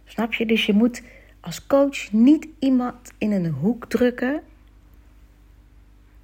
Snap 0.04 0.34
je? 0.34 0.46
Dus 0.46 0.66
je 0.66 0.72
moet 0.72 1.02
als 1.40 1.66
coach 1.66 2.12
niet 2.12 2.48
iemand 2.58 3.12
in 3.18 3.32
een 3.32 3.50
hoek 3.50 3.86
drukken 3.88 4.42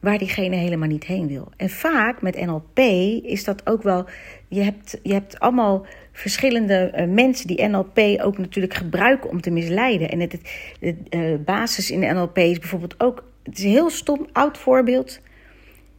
waar 0.01 0.19
diegene 0.19 0.57
helemaal 0.57 0.89
niet 0.89 1.05
heen 1.05 1.27
wil. 1.27 1.49
En 1.57 1.71
vaak 1.71 2.23
met 2.23 2.47
NLP 2.47 2.79
is 3.25 3.45
dat 3.45 3.67
ook 3.67 3.83
wel. 3.83 4.09
Je 4.49 4.61
hebt, 4.61 4.99
je 5.03 5.13
hebt 5.13 5.41
allemaal 5.41 5.87
verschillende 6.13 6.93
uh, 6.97 7.07
mensen 7.07 7.47
die 7.47 7.69
NLP 7.69 7.99
ook 8.23 8.39
natuurlijk 8.39 8.75
gebruiken 8.75 9.31
om 9.31 9.41
te 9.41 9.51
misleiden. 9.51 10.11
En 10.11 10.21
het, 10.21 10.33
het, 10.33 10.49
de 10.81 10.97
uh, 11.11 11.45
basis 11.45 11.91
in 11.91 12.01
de 12.01 12.07
NLP 12.07 12.39
is 12.39 12.59
bijvoorbeeld 12.59 13.01
ook. 13.01 13.25
Het 13.43 13.59
is 13.59 13.65
een 13.65 13.71
heel 13.71 13.91
stom 13.91 14.27
oud 14.33 14.59
voorbeeld. 14.59 15.21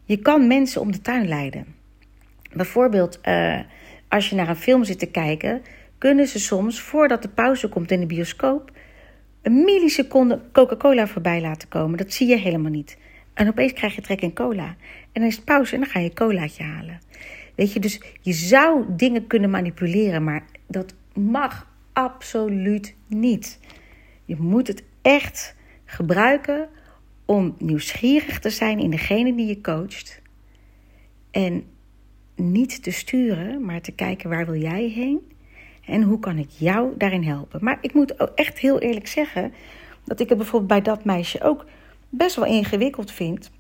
Je 0.06 0.18
kan 0.18 0.48
mensen 0.48 0.82
om 0.82 0.92
de 0.92 1.02
tuin 1.02 1.28
leiden. 1.28 1.66
Bijvoorbeeld, 2.54 3.20
uh, 3.28 3.60
als 4.08 4.30
je 4.30 4.36
naar 4.36 4.50
een 4.50 4.56
film 4.56 4.84
zit 4.84 5.00
te 5.00 5.06
kijken, 5.06 5.62
kunnen 5.98 6.28
ze 6.28 6.40
soms, 6.40 6.82
voordat 6.82 7.22
de 7.22 7.30
pauze 7.30 7.70
komt 7.70 7.92
in 7.92 8.00
de 8.00 8.06
bioscoop, 8.06 8.72
een 9.42 9.64
milliseconde 9.64 10.42
Coca-Cola 10.52 11.08
voorbij 11.08 11.42
laten 11.42 11.68
komen. 11.68 11.98
Dat 11.98 12.14
zie 12.14 12.28
je 12.28 12.38
helemaal 12.38 12.72
niet. 12.72 12.98
En 13.34 13.48
opeens 13.48 13.74
krijg 13.74 13.96
je 13.96 14.02
trek 14.02 14.22
in 14.22 14.34
cola. 14.34 14.76
En 15.12 15.22
dan 15.22 15.24
is 15.24 15.36
het 15.36 15.46
pauze 15.46 15.74
en 15.74 15.80
dan 15.80 15.90
ga 15.90 16.00
je 16.00 16.14
colaatje 16.14 16.64
halen. 16.64 17.00
Weet 17.56 17.74
je, 17.74 17.80
dus 17.80 18.02
je 18.22 18.34
zou 18.34 18.86
dingen 18.88 19.28
kunnen 19.28 19.50
manipuleren, 19.50 20.24
maar 20.24 20.46
dat 20.68 20.94
mag 21.14 21.68
absoluut 21.94 22.96
niet. 23.08 23.60
Je 24.26 24.36
moet 24.40 24.68
het 24.68 24.84
echt 25.02 25.56
gebruiken 25.86 26.70
om 27.26 27.56
nieuwsgierig 27.58 28.40
te 28.40 28.50
zijn 28.50 28.80
in 28.80 28.90
degene 28.90 29.36
die 29.36 29.48
je 29.48 29.62
coacht. 29.62 30.22
En 31.32 31.64
niet 32.36 32.84
te 32.84 32.92
sturen, 32.92 33.66
maar 33.66 33.82
te 33.82 33.92
kijken 33.92 34.30
waar 34.30 34.46
wil 34.46 34.62
jij 34.62 34.88
heen 34.88 35.32
en 35.86 36.02
hoe 36.02 36.20
kan 36.20 36.38
ik 36.38 36.50
jou 36.50 36.94
daarin 36.98 37.24
helpen. 37.24 37.64
Maar 37.64 37.78
ik 37.82 37.94
moet 37.94 38.20
ook 38.20 38.32
echt 38.36 38.60
heel 38.60 38.80
eerlijk 38.80 39.08
zeggen 39.08 39.54
dat 40.06 40.20
ik 40.20 40.30
het 40.30 40.38
bijvoorbeeld 40.38 40.70
bij 40.70 40.82
dat 40.82 41.06
meisje 41.06 41.44
ook 41.44 41.66
best 42.12 42.36
wel 42.36 42.46
ingewikkeld 42.46 43.12
vind. 43.12 43.52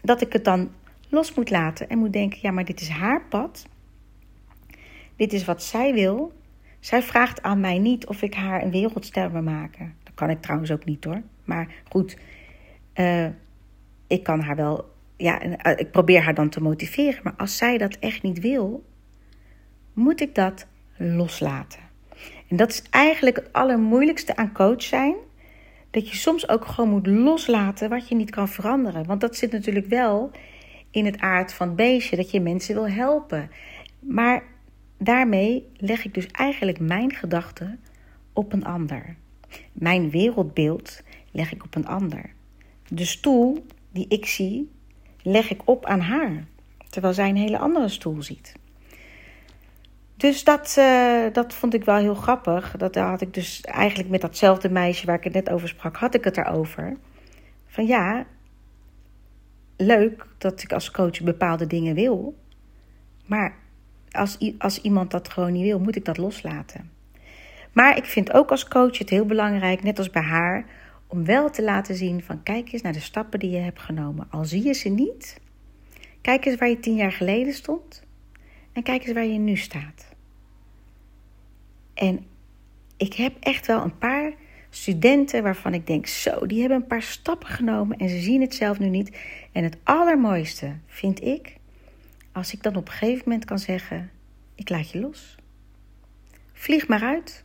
Dat 0.00 0.20
ik 0.20 0.32
het 0.32 0.44
dan 0.44 0.70
los 1.08 1.34
moet 1.34 1.50
laten 1.50 1.88
en 1.88 1.98
moet 1.98 2.12
denken: 2.12 2.38
ja, 2.42 2.50
maar 2.50 2.64
dit 2.64 2.80
is 2.80 2.88
haar 2.88 3.22
pad. 3.28 3.66
Dit 5.16 5.32
is 5.32 5.44
wat 5.44 5.62
zij 5.62 5.92
wil. 5.94 6.32
Zij 6.80 7.02
vraagt 7.02 7.42
aan 7.42 7.60
mij 7.60 7.78
niet 7.78 8.06
of 8.06 8.22
ik 8.22 8.34
haar 8.34 8.62
een 8.62 8.70
wereldster 8.70 9.32
wil 9.32 9.42
maken. 9.42 9.94
Dat 10.02 10.14
kan 10.14 10.30
ik 10.30 10.40
trouwens 10.42 10.70
ook 10.70 10.84
niet 10.84 11.04
hoor. 11.04 11.22
Maar 11.44 11.74
goed, 11.88 12.16
uh, 12.94 13.26
ik 14.06 14.22
kan 14.22 14.40
haar 14.40 14.56
wel. 14.56 14.90
Ja, 15.16 15.40
eh, 15.40 15.78
ik 15.78 15.90
probeer 15.90 16.22
haar 16.22 16.34
dan 16.34 16.48
te 16.48 16.62
motiveren. 16.62 17.20
Maar 17.22 17.34
als 17.36 17.56
zij 17.56 17.78
dat 17.78 17.94
echt 17.94 18.22
niet 18.22 18.40
wil, 18.40 18.84
moet 19.92 20.20
ik 20.20 20.34
dat 20.34 20.66
loslaten. 20.96 21.80
En 22.48 22.56
dat 22.56 22.70
is 22.70 22.82
eigenlijk 22.90 23.36
het 23.36 23.52
allermoeilijkste 23.52 24.36
aan 24.36 24.52
coach 24.52 24.82
zijn 24.82 25.14
dat 25.92 26.08
je 26.08 26.16
soms 26.16 26.48
ook 26.48 26.66
gewoon 26.66 26.90
moet 26.90 27.06
loslaten 27.06 27.88
wat 27.88 28.08
je 28.08 28.14
niet 28.14 28.30
kan 28.30 28.48
veranderen. 28.48 29.06
Want 29.06 29.20
dat 29.20 29.36
zit 29.36 29.52
natuurlijk 29.52 29.86
wel 29.86 30.30
in 30.90 31.04
het 31.04 31.18
aard 31.18 31.52
van 31.52 31.66
het 31.66 31.76
beestje, 31.76 32.16
dat 32.16 32.30
je 32.30 32.40
mensen 32.40 32.74
wil 32.74 32.88
helpen. 32.88 33.50
Maar 33.98 34.42
daarmee 34.98 35.68
leg 35.76 36.04
ik 36.04 36.14
dus 36.14 36.26
eigenlijk 36.26 36.80
mijn 36.80 37.12
gedachten 37.12 37.80
op 38.32 38.52
een 38.52 38.64
ander. 38.64 39.16
Mijn 39.72 40.10
wereldbeeld 40.10 41.02
leg 41.30 41.52
ik 41.52 41.64
op 41.64 41.74
een 41.74 41.86
ander. 41.86 42.32
De 42.88 43.04
stoel 43.04 43.66
die 43.90 44.06
ik 44.08 44.26
zie, 44.26 44.70
leg 45.22 45.50
ik 45.50 45.60
op 45.64 45.86
aan 45.86 46.00
haar, 46.00 46.44
terwijl 46.88 47.14
zij 47.14 47.28
een 47.28 47.36
hele 47.36 47.58
andere 47.58 47.88
stoel 47.88 48.22
ziet. 48.22 48.54
Dus 50.22 50.44
dat, 50.44 50.76
uh, 50.78 51.24
dat 51.32 51.54
vond 51.54 51.74
ik 51.74 51.84
wel 51.84 51.96
heel 51.96 52.14
grappig. 52.14 52.74
Dat 52.76 52.94
had 52.94 53.20
ik 53.20 53.34
dus 53.34 53.60
eigenlijk 53.60 54.08
met 54.08 54.20
datzelfde 54.20 54.70
meisje 54.70 55.06
waar 55.06 55.16
ik 55.16 55.24
het 55.24 55.32
net 55.32 55.50
over 55.50 55.68
sprak, 55.68 55.96
had 55.96 56.14
ik 56.14 56.24
het 56.24 56.36
erover. 56.36 56.96
Van 57.66 57.86
ja, 57.86 58.26
leuk 59.76 60.26
dat 60.38 60.62
ik 60.62 60.72
als 60.72 60.90
coach 60.90 61.20
bepaalde 61.22 61.66
dingen 61.66 61.94
wil. 61.94 62.34
Maar 63.26 63.54
als, 64.10 64.38
als 64.58 64.80
iemand 64.80 65.10
dat 65.10 65.28
gewoon 65.28 65.52
niet 65.52 65.62
wil, 65.62 65.78
moet 65.80 65.96
ik 65.96 66.04
dat 66.04 66.16
loslaten. 66.16 66.90
Maar 67.72 67.96
ik 67.96 68.04
vind 68.04 68.32
ook 68.32 68.50
als 68.50 68.68
coach 68.68 68.98
het 68.98 69.10
heel 69.10 69.26
belangrijk, 69.26 69.82
net 69.82 69.98
als 69.98 70.10
bij 70.10 70.22
haar, 70.22 70.64
om 71.06 71.24
wel 71.24 71.50
te 71.50 71.62
laten 71.62 71.94
zien 71.94 72.22
van 72.22 72.42
kijk 72.42 72.72
eens 72.72 72.82
naar 72.82 72.92
de 72.92 73.00
stappen 73.00 73.38
die 73.38 73.50
je 73.50 73.58
hebt 73.58 73.80
genomen. 73.80 74.26
Al 74.30 74.44
zie 74.44 74.64
je 74.64 74.72
ze 74.72 74.88
niet, 74.88 75.40
kijk 76.20 76.44
eens 76.44 76.58
waar 76.58 76.68
je 76.68 76.80
tien 76.80 76.96
jaar 76.96 77.12
geleden 77.12 77.54
stond 77.54 78.02
en 78.72 78.82
kijk 78.82 79.04
eens 79.04 79.14
waar 79.14 79.26
je 79.26 79.38
nu 79.38 79.56
staat. 79.56 80.11
En 82.02 82.26
ik 82.96 83.14
heb 83.14 83.36
echt 83.40 83.66
wel 83.66 83.82
een 83.82 83.98
paar 83.98 84.32
studenten 84.70 85.42
waarvan 85.42 85.74
ik 85.74 85.86
denk, 85.86 86.06
zo, 86.06 86.46
die 86.46 86.60
hebben 86.60 86.78
een 86.78 86.86
paar 86.86 87.02
stappen 87.02 87.48
genomen 87.48 87.98
en 87.98 88.08
ze 88.08 88.20
zien 88.20 88.40
het 88.40 88.54
zelf 88.54 88.78
nu 88.78 88.88
niet. 88.88 89.16
En 89.52 89.64
het 89.64 89.76
allermooiste 89.82 90.76
vind 90.86 91.22
ik, 91.22 91.56
als 92.32 92.52
ik 92.52 92.62
dan 92.62 92.76
op 92.76 92.86
een 92.86 92.92
gegeven 92.92 93.22
moment 93.24 93.44
kan 93.44 93.58
zeggen, 93.58 94.10
ik 94.54 94.68
laat 94.68 94.90
je 94.90 95.00
los. 95.00 95.36
Vlieg 96.52 96.88
maar 96.88 97.02
uit. 97.02 97.44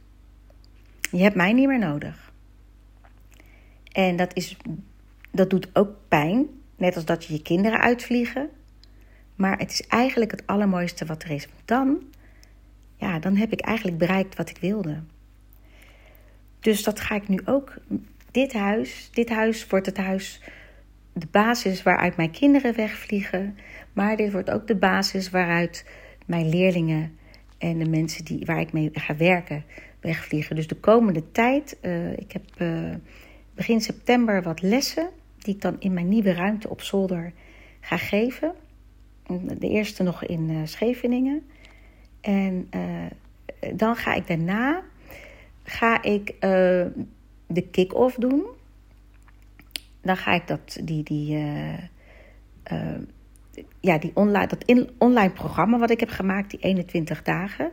Je 1.12 1.22
hebt 1.22 1.36
mij 1.36 1.54
niet 1.54 1.68
meer 1.68 1.80
nodig. 1.80 2.32
En 3.92 4.16
dat, 4.16 4.36
is, 4.36 4.58
dat 5.32 5.50
doet 5.50 5.70
ook 5.74 5.96
pijn, 6.08 6.48
net 6.76 6.96
als 6.96 7.06
dat 7.06 7.26
je 7.26 7.34
je 7.34 7.42
kinderen 7.42 7.80
uitvliegen. 7.80 8.50
Maar 9.36 9.58
het 9.58 9.72
is 9.72 9.88
eigenlijk 9.88 10.32
het 10.32 10.48
allermooiste 10.48 11.06
wat 11.06 11.24
er 11.24 11.32
is. 11.32 11.48
Dan, 11.66 12.00
ja, 12.98 13.20
dan 13.20 13.36
heb 13.36 13.52
ik 13.52 13.60
eigenlijk 13.60 13.98
bereikt 13.98 14.36
wat 14.36 14.50
ik 14.50 14.58
wilde. 14.58 15.00
Dus 16.60 16.84
dat 16.84 17.00
ga 17.00 17.16
ik 17.16 17.28
nu 17.28 17.40
ook. 17.46 17.74
Dit 18.32 18.54
huis, 18.54 19.10
dit 19.14 19.30
huis 19.30 19.68
wordt 19.68 19.86
het 19.86 19.98
huis, 19.98 20.42
de 21.14 21.28
basis 21.32 21.84
waaruit 21.84 22.16
mijn 22.16 22.32
kinderen 22.32 22.76
wegvliegen. 22.76 23.58
Maar 23.94 24.18
dit 24.18 24.32
wordt 24.32 24.52
ook 24.52 24.68
de 24.68 24.76
basis 24.76 25.30
waaruit 25.30 25.86
mijn 26.26 26.50
leerlingen 26.50 27.18
en 27.58 27.78
de 27.78 27.90
mensen 27.90 28.26
die, 28.26 28.46
waar 28.46 28.60
ik 28.60 28.74
mee 28.74 28.90
ga 28.94 29.16
werken 29.16 29.64
wegvliegen. 30.00 30.56
Dus 30.56 30.68
de 30.68 30.76
komende 30.76 31.32
tijd, 31.32 31.78
uh, 31.82 32.12
ik 32.12 32.32
heb 32.32 32.44
uh, 32.58 32.96
begin 33.54 33.82
september 33.82 34.44
wat 34.44 34.62
lessen 34.62 35.10
die 35.38 35.56
ik 35.56 35.62
dan 35.62 35.76
in 35.80 35.94
mijn 35.94 36.10
nieuwe 36.10 36.34
ruimte 36.34 36.70
op 36.70 36.82
zolder 36.82 37.34
ga 37.80 37.98
geven. 37.98 38.54
De 39.58 39.70
eerste 39.70 40.04
nog 40.04 40.24
in 40.24 40.50
uh, 40.50 40.58
Scheveningen. 40.64 41.44
En 42.28 42.70
dan 43.76 43.96
ga 43.96 44.14
ik 44.14 44.28
daarna 44.28 44.84
ga 45.64 46.02
ik 46.04 46.36
de 47.48 47.62
kick-off 47.72 48.16
doen. 48.16 48.46
Dan 50.02 50.18
ga 50.18 50.34
ik 50.34 50.48
dat, 50.48 50.80
die, 50.84 51.04
die, 51.04 51.38
ja, 53.80 53.98
die 53.98 54.12
online, 54.14 54.48
dat 54.48 54.64
in, 54.64 54.90
online 54.98 55.32
programma 55.32 55.78
wat 55.78 55.90
ik 55.90 56.00
heb 56.00 56.10
gemaakt, 56.10 56.50
die 56.50 56.60
21 56.60 57.24
dagen, 57.24 57.72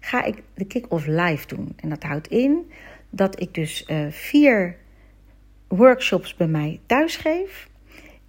ga 0.00 0.24
ik 0.24 0.42
de 0.54 0.64
kick-off 0.64 1.06
live 1.06 1.46
doen. 1.46 1.72
En 1.76 1.88
dat 1.88 2.02
houdt 2.02 2.28
in 2.28 2.70
dat 3.10 3.40
ik 3.40 3.54
dus 3.54 3.88
vier 4.10 4.76
workshops 5.68 6.34
bij 6.34 6.48
mij 6.48 6.80
thuis 6.86 7.16
geef. 7.16 7.68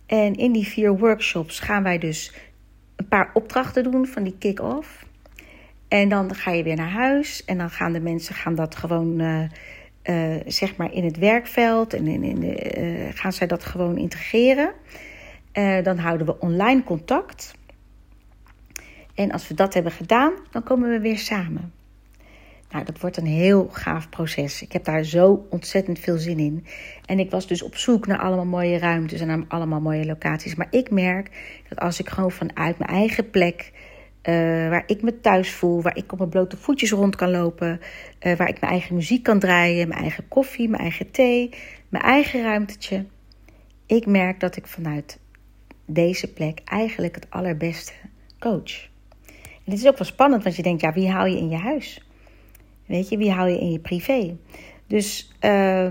En 0.05 0.35
in 0.35 0.51
die 0.51 0.67
vier 0.67 0.97
workshops 0.97 1.59
gaan 1.59 1.83
wij 1.83 1.97
dus 1.97 2.33
een 2.95 3.07
paar 3.07 3.29
opdrachten 3.33 3.83
doen 3.83 4.05
van 4.05 4.23
die 4.23 4.35
kick-off. 4.37 5.06
En 5.87 6.09
dan 6.09 6.35
ga 6.35 6.51
je 6.51 6.63
weer 6.63 6.75
naar 6.75 6.89
huis 6.89 7.45
en 7.45 7.57
dan 7.57 7.69
gaan 7.69 7.93
de 7.93 7.99
mensen 7.99 8.35
gaan 8.35 8.55
dat 8.55 8.75
gewoon 8.75 9.21
uh, 9.21 9.43
uh, 10.03 10.35
zeg 10.45 10.75
maar 10.75 10.93
in 10.93 11.03
het 11.03 11.17
werkveld 11.17 11.93
en 11.93 12.07
in, 12.07 12.23
in 12.23 12.39
de, 12.39 13.09
gaan 13.13 13.33
zij 13.33 13.47
dat 13.47 13.63
gewoon 13.63 13.97
integreren. 13.97 14.71
Dan 15.83 15.97
houden 15.97 16.27
we 16.27 16.39
online 16.39 16.83
contact. 16.83 17.55
En 19.15 19.31
als 19.31 19.47
we 19.47 19.53
dat 19.53 19.73
hebben 19.73 19.91
gedaan, 19.91 20.33
dan 20.51 20.63
komen 20.63 20.89
we 20.89 20.99
weer 20.99 21.17
samen. 21.17 21.73
Nou, 22.71 22.85
dat 22.85 22.99
wordt 22.99 23.17
een 23.17 23.25
heel 23.25 23.69
gaaf 23.71 24.09
proces. 24.09 24.61
Ik 24.61 24.71
heb 24.71 24.83
daar 24.83 25.03
zo 25.03 25.45
ontzettend 25.49 25.99
veel 25.99 26.17
zin 26.17 26.39
in. 26.39 26.65
En 27.05 27.19
ik 27.19 27.31
was 27.31 27.47
dus 27.47 27.61
op 27.61 27.75
zoek 27.75 28.07
naar 28.07 28.19
allemaal 28.19 28.45
mooie 28.45 28.77
ruimtes 28.77 29.21
en 29.21 29.27
naar 29.27 29.43
allemaal 29.47 29.81
mooie 29.81 30.05
locaties. 30.05 30.55
Maar 30.55 30.67
ik 30.69 30.91
merk 30.91 31.29
dat 31.69 31.79
als 31.79 31.99
ik 31.99 32.09
gewoon 32.09 32.31
vanuit 32.31 32.77
mijn 32.77 32.91
eigen 32.91 33.29
plek, 33.29 33.71
uh, 34.29 34.69
waar 34.69 34.83
ik 34.85 35.01
me 35.01 35.19
thuis 35.19 35.51
voel, 35.51 35.81
waar 35.81 35.97
ik 35.97 36.11
op 36.11 36.17
mijn 36.17 36.29
blote 36.29 36.57
voetjes 36.57 36.91
rond 36.91 37.15
kan 37.15 37.31
lopen, 37.31 37.79
uh, 38.21 38.35
waar 38.35 38.49
ik 38.49 38.59
mijn 38.59 38.71
eigen 38.71 38.95
muziek 38.95 39.23
kan 39.23 39.39
draaien, 39.39 39.87
mijn 39.87 40.01
eigen 40.01 40.27
koffie, 40.27 40.69
mijn 40.69 40.81
eigen 40.81 41.11
thee, 41.11 41.49
mijn 41.89 42.03
eigen 42.03 42.43
ruimtetje. 42.43 43.05
Ik 43.85 44.05
merk 44.05 44.39
dat 44.39 44.55
ik 44.55 44.67
vanuit 44.67 45.19
deze 45.85 46.33
plek 46.33 46.61
eigenlijk 46.65 47.15
het 47.15 47.27
allerbeste 47.29 47.93
coach. 48.39 48.89
En 49.35 49.73
het 49.73 49.79
is 49.79 49.87
ook 49.87 49.97
wel 49.97 50.07
spannend, 50.07 50.43
want 50.43 50.55
je 50.55 50.63
denkt, 50.63 50.81
ja, 50.81 50.93
wie 50.93 51.09
haal 51.09 51.25
je 51.25 51.37
in 51.37 51.49
je 51.49 51.57
huis? 51.57 52.01
Weet 52.85 53.09
je, 53.09 53.17
wie 53.17 53.31
haal 53.31 53.47
je 53.47 53.59
in 53.59 53.71
je 53.71 53.79
privé? 53.79 54.37
Dus 54.87 55.31
uh, 55.41 55.87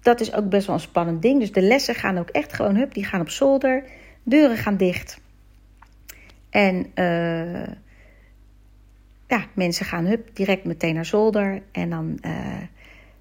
dat 0.00 0.20
is 0.20 0.34
ook 0.34 0.48
best 0.48 0.66
wel 0.66 0.76
een 0.76 0.82
spannend 0.82 1.22
ding. 1.22 1.40
Dus 1.40 1.52
de 1.52 1.62
lessen 1.62 1.94
gaan 1.94 2.18
ook 2.18 2.28
echt 2.28 2.52
gewoon, 2.52 2.76
hup, 2.76 2.94
die 2.94 3.04
gaan 3.04 3.20
op 3.20 3.28
zolder. 3.28 3.84
Deuren 4.22 4.56
gaan 4.56 4.76
dicht. 4.76 5.20
En 6.52 6.76
uh, 6.94 7.66
ja, 9.26 9.46
mensen 9.52 9.86
gaan 9.86 10.04
hup, 10.04 10.30
direct 10.32 10.64
meteen 10.64 10.94
naar 10.94 11.06
zolder. 11.06 11.62
En 11.72 11.90
dan, 11.90 12.18
uh, 12.26 12.56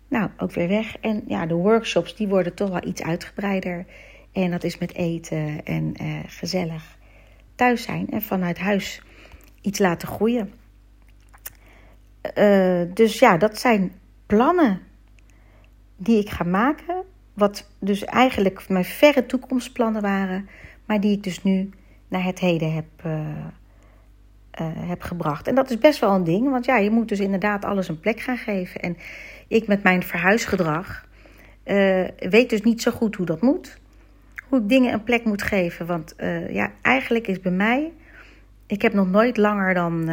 nou, 0.08 0.30
ook 0.38 0.52
weer 0.52 0.68
weg. 0.68 0.98
En 0.98 1.24
ja, 1.28 1.46
de 1.46 1.54
workshops, 1.54 2.16
die 2.16 2.28
worden 2.28 2.54
toch 2.54 2.70
wel 2.70 2.88
iets 2.88 3.04
uitgebreider. 3.04 3.86
En 4.32 4.52
dat 4.52 4.64
is 4.64 4.78
met 4.78 4.94
eten 4.94 5.66
en 5.66 5.94
uh, 6.02 6.20
gezellig 6.28 6.98
thuis 7.56 7.84
zijn 7.84 8.10
en 8.10 8.22
vanuit 8.22 8.60
huis 8.60 9.02
iets 9.62 9.80
laten 9.80 10.08
groeien. 10.08 10.54
Dus 12.94 13.20
ja, 13.20 13.38
dat 13.38 13.60
zijn 13.60 13.92
plannen 14.26 14.82
die 15.98 16.20
ik 16.20 16.30
ga 16.30 16.44
maken. 16.44 17.04
Wat 17.34 17.70
dus 17.80 18.06
eigenlijk 18.06 18.70
mijn 18.70 18.86
verre 18.86 19.26
toekomstplannen 19.26 20.02
waren, 20.02 20.50
maar 20.86 21.00
die 21.00 21.16
ik 21.16 21.24
dus 21.24 21.44
nu 21.44 21.70
naar 22.12 22.24
het 22.24 22.40
heden 22.40 22.74
heb, 22.74 22.86
uh, 23.06 23.12
uh, 23.12 24.68
heb 24.90 25.02
gebracht. 25.02 25.48
En 25.48 25.56
dat 25.56 25.70
is 25.70 25.78
best 25.78 26.00
wel 26.00 26.16
een 26.16 26.24
ding, 26.24 26.50
want 26.50 26.66
ja, 26.66 26.78
je 26.78 26.90
moet 26.90 27.10
dus 27.10 27.20
inderdaad 27.20 27.66
alles 27.66 27.88
een 27.88 28.00
plek 28.00 28.20
gaan 28.20 28.38
geven. 28.38 28.82
En 28.82 28.98
ik 29.48 29.68
met 29.68 29.84
mijn 29.84 30.04
verhuisgedrag 30.04 31.10
weet 32.30 32.50
dus 32.50 32.62
niet 32.62 32.82
zo 32.82 32.92
goed 32.92 33.16
hoe 33.16 33.26
dat 33.26 33.42
moet 33.42 33.80
hoe 34.48 34.60
ik 34.60 34.70
dingen 34.70 34.94
een 34.94 35.04
plek 35.04 35.26
moet 35.26 35.42
geven. 35.42 35.86
Want 35.86 36.16
ja, 36.50 36.72
eigenlijk 36.82 37.28
is 37.28 37.40
bij 37.40 37.52
mij. 37.52 37.92
Ik 38.68 38.82
heb 38.82 38.94
nog 38.94 39.10
nooit 39.10 39.38
langer 39.38 39.74
dan 39.74 40.10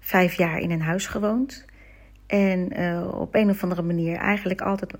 vijf 0.00 0.34
jaar 0.34 0.58
in 0.58 0.70
een 0.70 0.82
huis 0.82 1.06
gewoond. 1.06 1.64
En 2.26 2.76
op 3.12 3.34
een 3.34 3.50
of 3.50 3.62
andere 3.62 3.82
manier 3.82 4.16
eigenlijk 4.16 4.60
altijd 4.60 4.94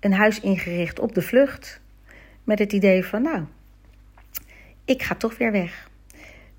een 0.00 0.12
huis 0.12 0.40
ingericht 0.40 0.98
op 0.98 1.14
de 1.14 1.22
vlucht. 1.22 1.80
Met 2.44 2.58
het 2.58 2.72
idee 2.72 3.04
van, 3.04 3.22
nou, 3.22 3.42
ik 4.88 5.02
ga 5.02 5.14
toch 5.14 5.38
weer 5.38 5.52
weg. 5.52 5.90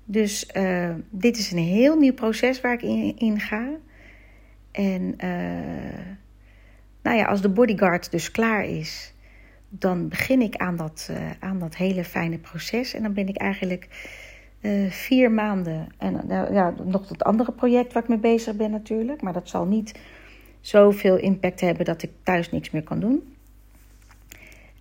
Dus 0.04 0.46
dit 1.10 1.38
is 1.38 1.52
een 1.52 1.58
heel 1.58 1.98
nieuw 1.98 2.14
proces 2.14 2.60
waar 2.60 2.72
ik 2.72 2.82
in, 3.20 3.40
ga. 3.40 3.68
En 4.70 5.14
nou 7.02 7.16
ja, 7.16 7.24
als 7.24 7.42
de 7.42 7.48
bodyguard 7.48 8.10
dus 8.10 8.30
klaar 8.30 8.64
is 8.64 9.14
dan 9.70 10.08
begin 10.08 10.40
ik 10.40 10.56
aan 10.56 10.76
dat, 10.76 11.08
uh, 11.10 11.16
aan 11.40 11.58
dat 11.58 11.76
hele 11.76 12.04
fijne 12.04 12.38
proces. 12.38 12.94
En 12.94 13.02
dan 13.02 13.12
ben 13.12 13.28
ik 13.28 13.36
eigenlijk 13.36 13.88
vier 14.88 15.30
maanden. 15.30 15.86
En 15.98 16.14
uh, 16.28 16.50
ja, 16.50 16.74
nog 16.84 17.06
dat 17.06 17.24
andere 17.24 17.52
project 17.52 17.92
waar 17.92 18.02
ik 18.02 18.08
mee 18.08 18.18
bezig 18.18 18.56
ben 18.56 18.70
natuurlijk. 18.70 19.22
Maar 19.22 19.32
dat 19.32 19.48
zal 19.48 19.64
niet 19.64 20.00
zoveel 20.60 21.16
impact 21.16 21.60
hebben 21.60 21.84
dat 21.84 22.02
ik 22.02 22.10
thuis 22.22 22.50
niks 22.50 22.70
meer 22.70 22.82
kan 22.82 23.00
doen. 23.00 23.34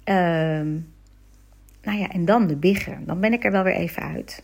Ehm, 0.04 0.78
nou 1.82 1.98
ja, 1.98 2.10
en 2.10 2.26
dan 2.26 2.48
de 2.48 2.56
bigger. 2.56 3.06
Dan 3.06 3.20
ben 3.20 3.34
ik 3.34 3.44
er 3.44 3.52
wel 3.52 3.64
weer 3.64 3.76
even 3.76 4.04
uit. 4.04 4.44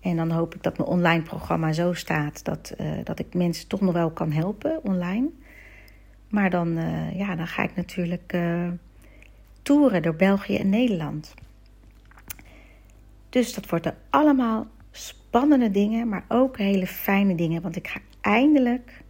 En 0.00 0.16
dan 0.16 0.30
hoop 0.30 0.54
ik 0.54 0.62
dat 0.62 0.78
mijn 0.78 0.90
online 0.90 1.22
programma 1.22 1.72
zo 1.72 1.92
staat 1.92 2.44
dat, 2.44 2.74
dat 3.04 3.18
ik 3.18 3.34
mensen 3.34 3.68
toch 3.68 3.80
nog 3.80 3.92
wel 3.92 4.10
kan 4.10 4.32
helpen 4.32 4.84
online. 4.84 5.28
Maar 6.28 6.50
dan, 6.50 6.78
ja, 7.14 7.36
dan 7.36 7.46
ga 7.46 7.62
ik 7.62 7.76
natuurlijk 7.76 8.36
toeren 9.62 10.02
door 10.02 10.14
België 10.14 10.56
en 10.56 10.68
Nederland. 10.68 11.34
Dus 13.28 13.54
dat 13.54 13.68
worden 13.68 13.96
allemaal 14.10 14.66
spannende 14.90 15.70
dingen, 15.70 16.08
maar 16.08 16.24
ook 16.28 16.58
hele 16.58 16.86
fijne 16.86 17.34
dingen. 17.34 17.62
Want 17.62 17.76
ik 17.76 17.88
ga 17.88 18.00
eindelijk 18.20 19.02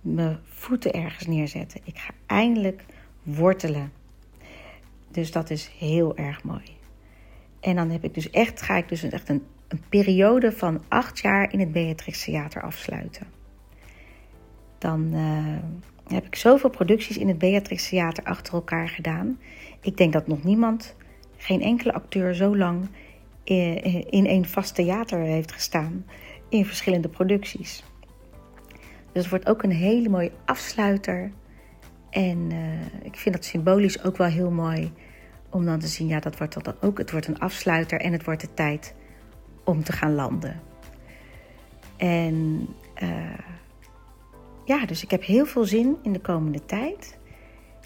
mijn 0.00 0.38
voeten 0.44 0.92
ergens 0.92 1.26
neerzetten. 1.26 1.80
Ik 1.84 1.98
ga 1.98 2.12
eindelijk 2.26 2.84
wortelen. 3.22 3.92
Dus 5.16 5.32
dat 5.32 5.50
is 5.50 5.70
heel 5.78 6.16
erg 6.16 6.42
mooi. 6.42 6.76
En 7.60 7.76
dan 7.76 7.90
heb 7.90 8.04
ik 8.04 8.14
dus 8.14 8.30
echt, 8.30 8.62
ga 8.62 8.76
ik 8.76 8.88
dus 8.88 9.02
echt 9.02 9.28
een 9.28 9.42
een 9.68 9.82
periode 9.88 10.52
van 10.52 10.82
acht 10.88 11.18
jaar 11.18 11.52
in 11.52 11.60
het 11.60 11.72
Beatrix 11.72 12.24
Theater 12.24 12.62
afsluiten. 12.62 13.26
Dan 14.78 15.10
uh, 15.14 15.56
heb 16.06 16.26
ik 16.26 16.34
zoveel 16.34 16.70
producties 16.70 17.18
in 17.18 17.28
het 17.28 17.38
Beatrix 17.38 17.88
Theater 17.88 18.24
achter 18.24 18.54
elkaar 18.54 18.88
gedaan. 18.88 19.38
Ik 19.80 19.96
denk 19.96 20.12
dat 20.12 20.26
nog 20.26 20.44
niemand, 20.44 20.96
geen 21.36 21.62
enkele 21.62 21.92
acteur 21.92 22.34
zo 22.34 22.56
lang 22.56 22.88
in 23.44 24.26
een 24.26 24.44
vast 24.44 24.74
theater 24.74 25.18
heeft 25.18 25.52
gestaan 25.52 26.06
in 26.48 26.66
verschillende 26.66 27.08
producties. 27.08 27.84
Dus 29.12 29.22
het 29.22 29.28
wordt 29.28 29.48
ook 29.48 29.62
een 29.62 29.70
hele 29.70 30.08
mooie 30.08 30.32
afsluiter. 30.44 31.32
En 32.10 32.50
ik 33.02 33.16
vind 33.16 33.34
dat 33.34 33.44
symbolisch 33.44 34.04
ook 34.04 34.16
wel 34.16 34.26
heel 34.26 34.50
mooi 34.50 34.92
om 35.56 35.64
dan 35.64 35.78
te 35.78 35.86
zien, 35.86 36.08
ja, 36.08 36.20
dat 36.20 36.38
wordt 36.38 36.64
dan 36.64 36.74
ook, 36.80 36.98
het 36.98 37.10
wordt 37.10 37.26
een 37.26 37.38
afsluiter 37.38 38.00
en 38.00 38.12
het 38.12 38.24
wordt 38.24 38.40
de 38.40 38.54
tijd 38.54 38.94
om 39.64 39.84
te 39.84 39.92
gaan 39.92 40.14
landen. 40.14 40.60
En 41.96 42.66
uh, 43.02 43.38
ja, 44.64 44.86
dus 44.86 45.02
ik 45.02 45.10
heb 45.10 45.24
heel 45.24 45.46
veel 45.46 45.64
zin 45.64 45.96
in 46.02 46.12
de 46.12 46.20
komende 46.20 46.64
tijd. 46.64 47.18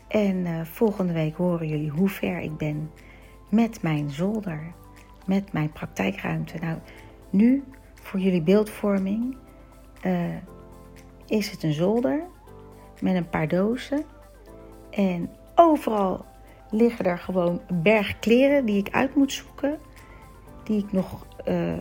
En 0.09 0.37
uh, 0.37 0.65
volgende 0.65 1.13
week 1.13 1.37
horen 1.37 1.69
jullie 1.69 1.91
hoe 1.91 2.09
ver 2.09 2.39
ik 2.39 2.57
ben 2.57 2.91
met 3.51 3.83
mijn 3.83 4.11
zolder, 4.11 4.73
met 5.27 5.53
mijn 5.53 5.73
praktijkruimte. 5.73 6.59
Nou, 6.59 6.79
nu 7.31 7.65
voor 7.95 8.21
jullie 8.21 8.43
beeldvorming 8.43 9.37
uh, 10.07 10.37
is 11.27 11.51
het 11.51 11.63
een 11.63 11.73
zolder 11.73 12.23
met 13.01 13.15
een 13.15 13.29
paar 13.29 13.49
dozen. 13.49 14.05
En 14.91 15.31
overal 15.55 16.25
liggen 16.71 17.05
er 17.05 17.19
gewoon 17.19 17.61
een 17.67 17.83
berg 17.83 18.19
kleren 18.19 18.65
die 18.65 18.79
ik 18.79 18.91
uit 18.91 19.15
moet 19.15 19.33
zoeken. 19.33 19.79
Die 20.65 20.79
ik 20.79 20.93
nog. 20.93 21.27
Uh, 21.49 21.73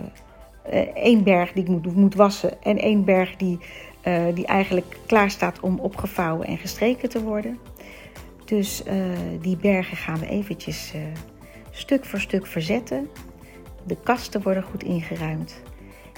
één 0.93 1.23
berg 1.23 1.51
die 1.51 1.63
ik 1.63 1.69
moet, 1.69 1.95
moet 1.95 2.15
wassen 2.15 2.63
en 2.63 2.77
één 2.77 3.05
berg 3.05 3.35
die, 3.35 3.59
uh, 4.07 4.23
die 4.33 4.45
eigenlijk 4.45 4.97
klaar 5.05 5.31
staat 5.31 5.59
om 5.59 5.79
opgevouwen 5.79 6.47
en 6.47 6.57
gestreken 6.57 7.09
te 7.09 7.23
worden. 7.23 7.59
Dus 8.45 8.83
die 9.41 9.57
bergen 9.57 9.97
gaan 9.97 10.19
we 10.19 10.27
eventjes 10.27 10.93
stuk 11.71 12.05
voor 12.05 12.19
stuk 12.19 12.47
verzetten. 12.47 13.09
De 13.83 13.97
kasten 14.03 14.41
worden 14.41 14.63
goed 14.63 14.83
ingeruimd. 14.83 15.61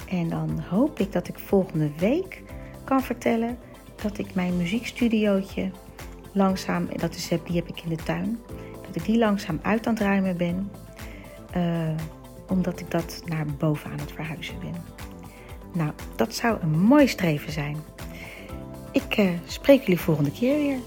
En 0.08 0.28
dan 0.28 0.60
hoop 0.60 0.98
ik 0.98 1.12
dat 1.12 1.28
ik 1.28 1.38
volgende 1.38 1.90
week 1.98 2.42
kan 2.84 3.02
vertellen 3.02 3.58
dat 4.02 4.18
ik 4.18 4.34
mijn 4.34 4.56
muziekstudiootje 4.56 5.70
langzaam, 6.32 6.88
dat 6.96 7.14
is, 7.14 7.28
die 7.28 7.56
heb 7.56 7.68
ik 7.68 7.82
in 7.82 7.88
de 7.88 8.02
tuin, 8.02 8.38
dat 8.86 8.96
ik 8.96 9.04
die 9.04 9.18
langzaam 9.18 9.58
uit 9.62 9.86
aan 9.86 9.94
het 9.94 10.02
ruimen 10.02 10.36
ben. 10.36 10.70
Uh, 11.56 11.88
omdat 12.48 12.80
ik 12.80 12.90
dat 12.90 13.22
naar 13.26 13.46
boven 13.58 13.90
aan 13.90 13.98
het 13.98 14.12
verhuizen 14.12 14.54
ben. 14.60 14.74
Nou, 15.72 15.90
dat 16.16 16.34
zou 16.34 16.58
een 16.62 16.80
mooi 16.80 17.08
streven 17.08 17.52
zijn. 17.52 17.76
Ik 18.92 19.18
uh, 19.18 19.30
spreek 19.46 19.80
jullie 19.80 20.00
volgende 20.00 20.30
keer 20.30 20.56
weer. 20.56 20.78